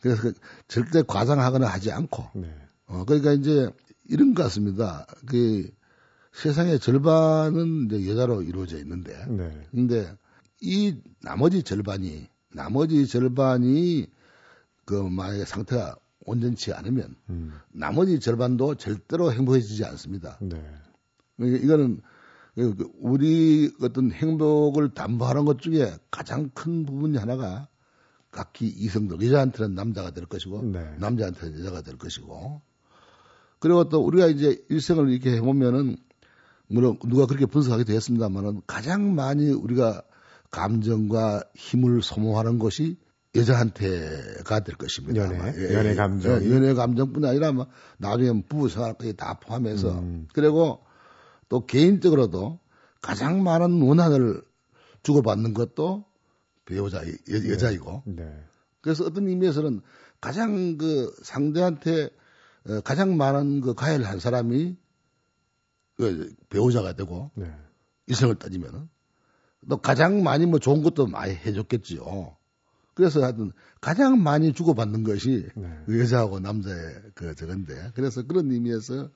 그래서 0.00 0.22
그 0.22 0.32
절대 0.66 1.02
과장하거나 1.06 1.66
하지 1.66 1.92
않고 1.92 2.30
네. 2.34 2.54
어 2.86 3.04
그러니까 3.04 3.32
이제 3.32 3.70
이런 4.08 4.34
것 4.34 4.42
같습니다. 4.44 5.06
그 5.26 5.70
세상의 6.38 6.78
절반은 6.78 7.86
이제 7.86 8.08
여자로 8.08 8.42
이루어져 8.42 8.78
있는데 8.78 9.12
네. 9.26 9.60
근데 9.72 10.16
이 10.60 10.94
나머지 11.20 11.64
절반이 11.64 12.28
나머지 12.54 13.08
절반이 13.08 14.06
그 14.84 14.94
만약에 14.94 15.44
상태가 15.44 15.96
온전치 16.24 16.72
않으면 16.72 17.16
음. 17.30 17.54
나머지 17.72 18.20
절반도 18.20 18.76
절대로 18.76 19.32
행복해지지 19.32 19.84
않습니다. 19.84 20.38
네. 20.40 20.62
그러니까 21.36 21.64
이거는 21.64 22.00
그 22.54 22.88
우리 23.00 23.72
어떤 23.82 24.12
행복을 24.12 24.94
담보하는 24.94 25.44
것 25.44 25.60
중에 25.60 25.92
가장 26.12 26.50
큰 26.54 26.86
부분이 26.86 27.18
하나가 27.18 27.66
각기 28.30 28.68
이성들 28.68 29.26
여자한테는 29.26 29.74
남자가 29.74 30.12
될 30.12 30.26
것이고 30.26 30.62
네. 30.62 30.96
남자한테는 31.00 31.58
여자가 31.58 31.82
될 31.82 31.98
것이고 31.98 32.62
그리고 33.58 33.88
또 33.88 34.04
우리가 34.04 34.28
이제 34.28 34.64
일생을 34.68 35.10
이렇게 35.10 35.34
해보면은 35.34 35.96
물론 36.68 36.98
누가 37.06 37.26
그렇게 37.26 37.46
분석하게 37.46 37.84
되었습니다만은 37.84 38.62
가장 38.66 39.14
많이 39.14 39.50
우리가 39.50 40.02
감정과 40.50 41.44
힘을 41.54 42.02
소모하는 42.02 42.58
것이 42.58 42.96
여자한테가 43.34 44.60
될 44.60 44.76
것입니다. 44.76 45.22
연애, 45.22 45.36
아마. 45.36 45.52
예, 45.54 45.74
연애 45.74 45.90
예. 45.90 45.94
감정이. 45.94 46.46
예, 46.46 46.54
연애 46.54 46.74
감정뿐 46.74 47.24
아니라 47.24 47.52
뭐 47.52 47.66
나중에 47.98 48.42
부부 48.48 48.68
생활까지 48.68 49.16
다 49.16 49.38
포함해서 49.40 49.98
음. 49.98 50.28
그리고 50.32 50.84
또 51.48 51.66
개인적으로도 51.66 52.58
가장 53.00 53.42
많은 53.42 53.82
원한을 53.82 54.42
주고받는 55.02 55.54
것도 55.54 56.04
배우자 56.64 57.02
여, 57.06 57.50
여자이고 57.50 58.02
네. 58.06 58.44
그래서 58.80 59.04
어떤 59.04 59.28
의미에서는 59.28 59.80
가장 60.20 60.76
그 60.78 61.14
상대한테 61.22 62.10
어, 62.68 62.80
가장 62.80 63.16
많은 63.16 63.60
그 63.60 63.74
가해를 63.74 64.06
한 64.06 64.18
사람이 64.18 64.76
그 65.98 66.32
배우자가 66.48 66.94
되고 66.94 67.30
네. 67.34 67.52
이성을 68.06 68.34
따지면은 68.36 68.88
또 69.68 69.76
가장 69.78 70.22
많이 70.22 70.46
뭐 70.46 70.58
좋은 70.58 70.82
것도 70.82 71.08
많이 71.08 71.34
해줬겠지요. 71.34 72.36
그래서 72.94 73.22
하여튼 73.22 73.52
가장 73.80 74.22
많이 74.22 74.52
주고받는 74.52 75.04
것이 75.04 75.48
네. 75.54 75.82
그 75.86 76.00
여자하고 76.00 76.40
남자의 76.40 77.02
그 77.14 77.34
저건데 77.34 77.90
그래서 77.94 78.22
그런 78.22 78.50
의미에서 78.50 79.10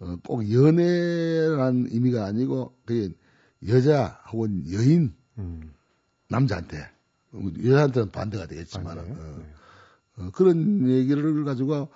어, 0.00 0.16
꼭 0.24 0.50
연애라는 0.50 1.88
의미가 1.90 2.24
아니고 2.24 2.76
그게 2.86 3.12
여자 3.66 4.20
혹은 4.32 4.64
여인 4.72 5.14
음. 5.38 5.74
남자한테 6.28 6.88
여자한테는 7.64 8.10
반대가 8.12 8.46
되겠지만. 8.46 8.98
어, 8.98 9.02
네. 9.02 9.44
어, 10.18 10.30
그런 10.32 10.88
얘기를 10.88 11.44
가지고 11.44 11.88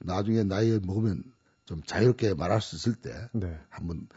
나중에 0.00 0.42
나이 0.42 0.78
먹으면 0.82 1.22
좀 1.66 1.82
자유롭게 1.82 2.34
말할 2.34 2.60
수 2.60 2.76
있을 2.76 2.94
때 2.94 3.12
네. 3.32 3.58
한번 3.68 4.08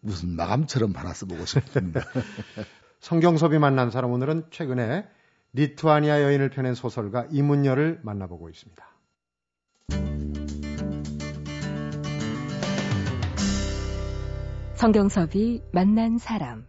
무슨 0.00 0.30
마감처럼 0.30 0.92
하나 0.94 1.14
써보고 1.14 1.46
싶습니다. 1.46 2.00
성경섭이 3.00 3.58
만난 3.58 3.90
사람 3.90 4.12
오늘은 4.12 4.46
최근에 4.50 5.06
리투아니아 5.52 6.22
여인을 6.22 6.50
펴낸 6.50 6.74
소설가 6.74 7.26
이문열을 7.30 8.00
만나보고 8.02 8.50
있습니다. 8.50 8.84
성경섭이 14.74 15.62
만난 15.72 16.18
사람. 16.18 16.66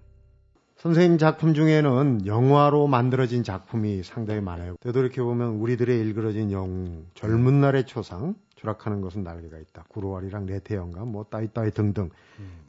선생님 0.77 1.17
작품 1.17 1.53
중에는 1.53 2.25
영화로 2.25 2.87
만들어진 2.87 3.43
작품이 3.43 4.01
상당히 4.03 4.39
많아요. 4.41 4.77
되돌이켜보면 4.79 5.55
우리들의 5.55 5.99
일그러진 5.99 6.51
영웅, 6.51 7.05
젊은 7.15 7.59
날의 7.59 7.85
초상, 7.85 8.35
추락하는 8.59 9.01
것은 9.01 9.23
날개가 9.23 9.57
있다. 9.57 9.85
구로알이랑 9.89 10.45
내태영감, 10.45 11.07
뭐 11.07 11.23
따이따이 11.23 11.71
등등 11.71 12.09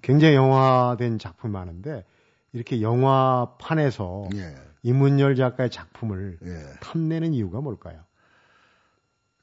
굉장히 0.03 0.35
영화된 0.35 1.18
작품이 1.18 1.53
많은데 1.53 2.05
이렇게 2.53 2.81
영화판에서 2.81 4.29
예, 4.35 4.55
이문열 4.83 5.37
작가의 5.37 5.70
작품을 5.70 6.38
예. 6.44 6.62
탐내는 6.81 7.35
이유가 7.35 7.61
뭘까요? 7.61 8.00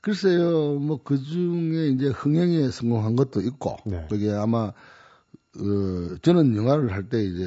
글쎄요, 0.02 0.76
뭐 0.80 1.02
그 1.04 1.22
중에 1.22 1.88
이제 1.90 2.08
흥행에 2.08 2.70
성공한 2.70 3.16
것도 3.16 3.42
있고, 3.42 3.76
네. 3.86 4.06
그게 4.10 4.32
아마 4.32 4.68
어, 4.68 6.18
저는 6.22 6.56
영화를 6.56 6.94
할 6.94 7.10
때 7.10 7.24
이제 7.24 7.46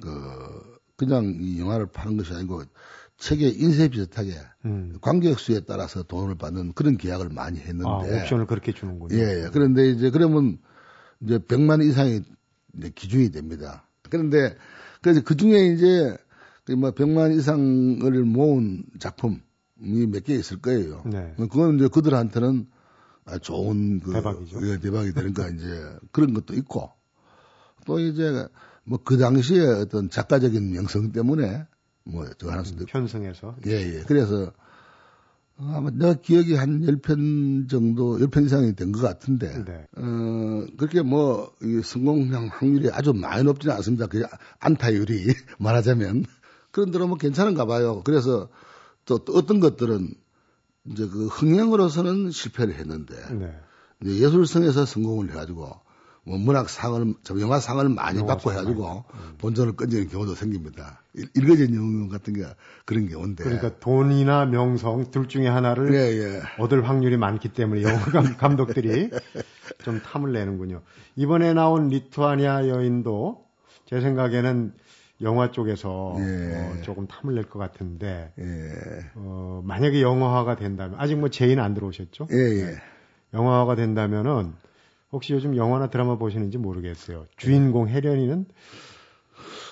그 0.00 0.78
그냥 0.96 1.38
이 1.40 1.58
영화를 1.60 1.86
파는 1.86 2.16
것이 2.16 2.34
아니고 2.34 2.62
책의 3.18 3.58
인쇄 3.60 3.88
비슷하게 3.88 4.34
음. 4.66 4.98
관객 5.00 5.38
수에 5.38 5.60
따라서 5.60 6.02
돈을 6.02 6.34
받는 6.36 6.72
그런 6.74 6.96
계약을 6.98 7.30
많이 7.30 7.58
했는데, 7.58 7.88
아, 7.88 7.98
옵션을 8.22 8.46
그렇게 8.46 8.72
주는군요. 8.72 9.16
예, 9.16 9.44
예. 9.44 9.48
그런데 9.52 9.88
이제 9.90 10.10
그러면 10.10 10.58
이제 11.20 11.38
100만 11.38 11.82
이상이 11.82 12.22
이제 12.76 12.90
기준이 12.94 13.30
됩니다. 13.30 13.86
그런데 14.10 14.54
그래서 15.02 15.22
그 15.24 15.36
중에 15.36 15.66
이제 15.68 16.16
뭐 16.76 16.90
100만 16.90 17.36
이상을 17.38 18.10
모은 18.24 18.84
작품이 18.98 19.38
몇 20.08 20.24
개 20.24 20.34
있을 20.34 20.60
거예요. 20.60 21.02
네. 21.06 21.34
그건 21.36 21.76
이제 21.76 21.88
그들한테는 21.88 22.66
좋은 23.40 24.00
그 24.00 24.12
대박이죠. 24.12 24.58
예, 24.68 24.78
대박이 24.78 25.12
되니까 25.12 25.48
이제 25.48 25.66
그런 26.12 26.34
것도 26.34 26.54
있고 26.54 26.90
또 27.86 27.98
이제 27.98 28.46
뭐 28.84 28.98
그 29.04 29.16
당시에 29.16 29.60
어떤 29.64 30.10
작가적인 30.10 30.72
명성 30.72 31.12
때문에 31.12 31.66
뭐 32.06 32.24
저 32.38 32.48
하나 32.50 32.62
음, 32.62 32.86
편성해서 32.86 33.56
예, 33.66 33.72
예. 33.98 34.02
그래서 34.06 34.52
아마 35.58 35.90
내가 35.90 36.14
기억이 36.14 36.54
한 36.54 36.80
10편 36.82 37.70
정도, 37.70 38.18
10편 38.18 38.44
이상이 38.44 38.74
된 38.76 38.92
것 38.92 39.00
같은데, 39.00 39.64
네. 39.64 39.86
어, 39.96 40.66
그렇게 40.76 41.00
뭐, 41.00 41.50
성공 41.82 42.30
확률이 42.50 42.90
아주 42.92 43.14
많이 43.14 43.42
높지는 43.42 43.74
않습니다. 43.76 44.06
그 44.06 44.22
안타율이 44.60 45.24
말하자면. 45.58 46.24
그런대로 46.72 47.08
뭐 47.08 47.16
괜찮은가 47.16 47.64
봐요. 47.64 48.02
그래서 48.04 48.50
또, 49.06 49.16
또 49.24 49.32
어떤 49.32 49.60
것들은 49.60 50.12
이제 50.92 51.08
그 51.08 51.26
흥행으로서는 51.28 52.30
실패를 52.32 52.74
했는데, 52.74 53.14
네. 53.34 53.58
예술성에서 54.04 54.84
성공을 54.84 55.30
해가지고, 55.30 55.60
뭐 55.60 55.80
문학상을, 56.26 57.14
영화상을 57.40 57.88
많이 57.90 58.26
받고 58.26 58.50
해가지고 58.50 59.04
음. 59.14 59.34
본전을 59.38 59.76
끈지는 59.76 60.08
경우도 60.08 60.34
생깁니다. 60.34 61.00
일그러진 61.34 61.74
영웅 61.74 62.08
같은 62.08 62.34
게 62.34 62.42
그런 62.84 63.08
경우인데. 63.08 63.44
그러니까 63.44 63.78
돈이나 63.78 64.44
명성 64.46 65.10
둘 65.10 65.28
중에 65.28 65.46
하나를 65.46 65.94
예, 65.94 65.98
예. 66.18 66.42
얻을 66.58 66.88
확률이 66.88 67.16
많기 67.16 67.48
때문에 67.50 67.82
영화 67.82 68.00
감독들이 68.38 69.10
좀 69.84 70.00
탐을 70.00 70.32
내는군요. 70.32 70.82
이번에 71.14 71.54
나온 71.54 71.88
리투아니아 71.88 72.68
여인도 72.68 73.46
제 73.86 74.00
생각에는 74.00 74.74
영화 75.22 75.50
쪽에서 75.52 76.16
예. 76.18 76.54
어, 76.54 76.82
조금 76.82 77.06
탐을 77.06 77.36
낼 77.36 77.44
것 77.44 77.58
같은데 77.58 78.32
예. 78.38 78.72
어, 79.14 79.62
만약에 79.64 80.02
영화화가 80.02 80.56
된다면 80.56 80.98
아직 81.00 81.14
뭐 81.16 81.30
제안 81.30 81.60
안 81.60 81.72
들어오셨죠? 81.72 82.26
예, 82.32 82.36
예. 82.36 82.64
네. 82.66 82.74
영화화가 83.32 83.76
된다면은 83.76 84.52
혹시 85.12 85.32
요즘 85.32 85.56
영화나 85.56 85.88
드라마 85.88 86.16
보시는지 86.18 86.58
모르겠어요. 86.58 87.26
주인공 87.36 87.88
혜련이는 87.88 88.46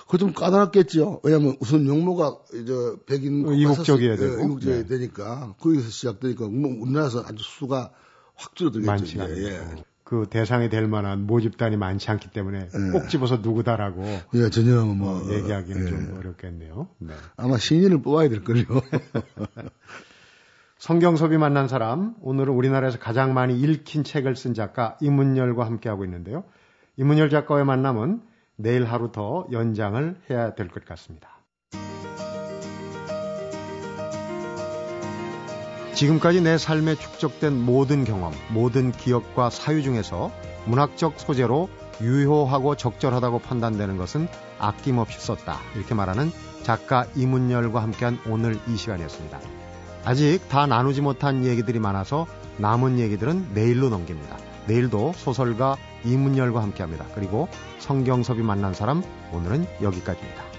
그좀 0.09 0.33
까다롭겠죠. 0.33 1.21
왜냐하면 1.23 1.57
우선 1.61 1.87
용모가 1.87 2.39
이제 2.55 2.73
백인 3.07 3.49
어, 3.49 3.53
이국적이어야 3.53 4.17
되고 4.17 4.45
이국적이어야 4.45 4.83
네. 4.83 4.87
되니까 4.87 5.55
거기서 5.59 5.89
시작되니까 5.91 6.49
뭐 6.49 6.71
우리나라에서 6.81 7.25
아주 7.27 7.43
수가 7.43 7.93
확 8.35 8.55
줄어들겠죠. 8.55 8.91
많지 8.91 9.21
않 9.21 9.31
예. 9.31 9.61
그 10.05 10.27
대상이 10.29 10.69
될 10.69 10.87
만한 10.87 11.27
모집단이 11.27 11.77
많지 11.79 12.11
않기 12.11 12.31
때문에 12.31 12.69
예. 12.73 12.91
꼭 12.93 13.09
집어서 13.09 13.39
누구다라고 13.39 14.05
예, 14.35 14.51
전혀 14.51 14.85
뭐 14.85 15.19
어, 15.19 15.33
얘기하기는 15.33 15.87
예. 15.87 15.89
좀 15.89 16.17
어렵겠네요. 16.19 16.89
네. 16.99 17.15
아마 17.37 17.57
신인을 17.57 18.03
뽑아야 18.03 18.29
될 18.29 18.45
걸요. 18.45 18.65
성경섭이 20.85 21.39
만난 21.39 21.67
사람, 21.67 22.15
오늘은 22.21 22.53
우리나라에서 22.53 22.99
가장 22.99 23.33
많이 23.33 23.59
읽힌 23.59 24.05
책을 24.05 24.37
쓴 24.37 24.53
작가 24.53 24.99
이문열과 25.01 25.65
함께하고 25.65 26.05
있는데요. 26.05 26.45
이문열 26.99 27.31
작가와의 27.31 27.65
만남은 27.65 28.21
내일 28.57 28.85
하루 28.85 29.11
더 29.11 29.47
연장을 29.51 30.21
해야 30.29 30.55
될 30.55 30.69
것 30.69 30.85
같습니다. 30.85 31.41
지금까지 35.95 36.43
내 36.43 36.59
삶에 36.59 36.97
축적된 36.97 37.65
모든 37.65 38.05
경험, 38.05 38.35
모든 38.53 38.93
기억과 38.93 39.49
사유 39.49 39.83
중에서 39.83 40.31
문학적 40.67 41.19
소재로 41.19 41.71
유효하고 42.03 42.77
적절하다고 42.77 43.39
판단되는 43.39 43.97
것은 43.97 44.29
아낌없이 44.59 45.19
썼다. 45.19 45.57
이렇게 45.77 45.95
말하는 45.95 46.31
작가 46.63 47.07
이문열과 47.17 47.83
함께한 47.83 48.19
오늘 48.29 48.59
이 48.69 48.77
시간이었습니다. 48.77 49.64
아직 50.05 50.41
다 50.49 50.67
나누지 50.67 51.01
못한 51.01 51.45
얘기들이 51.45 51.79
많아서 51.79 52.27
남은 52.59 52.99
얘기들은 52.99 53.55
내일로 53.55 53.89
넘깁니다. 53.89 54.37
내일도 54.67 55.13
소설가 55.15 55.77
이문열과 56.05 56.63
함께 56.63 56.83
합니다. 56.83 57.07
그리고 57.15 57.49
성경섭이 57.79 58.43
만난 58.43 58.75
사람 58.75 59.03
오늘은 59.33 59.67
여기까지입니다. 59.83 60.54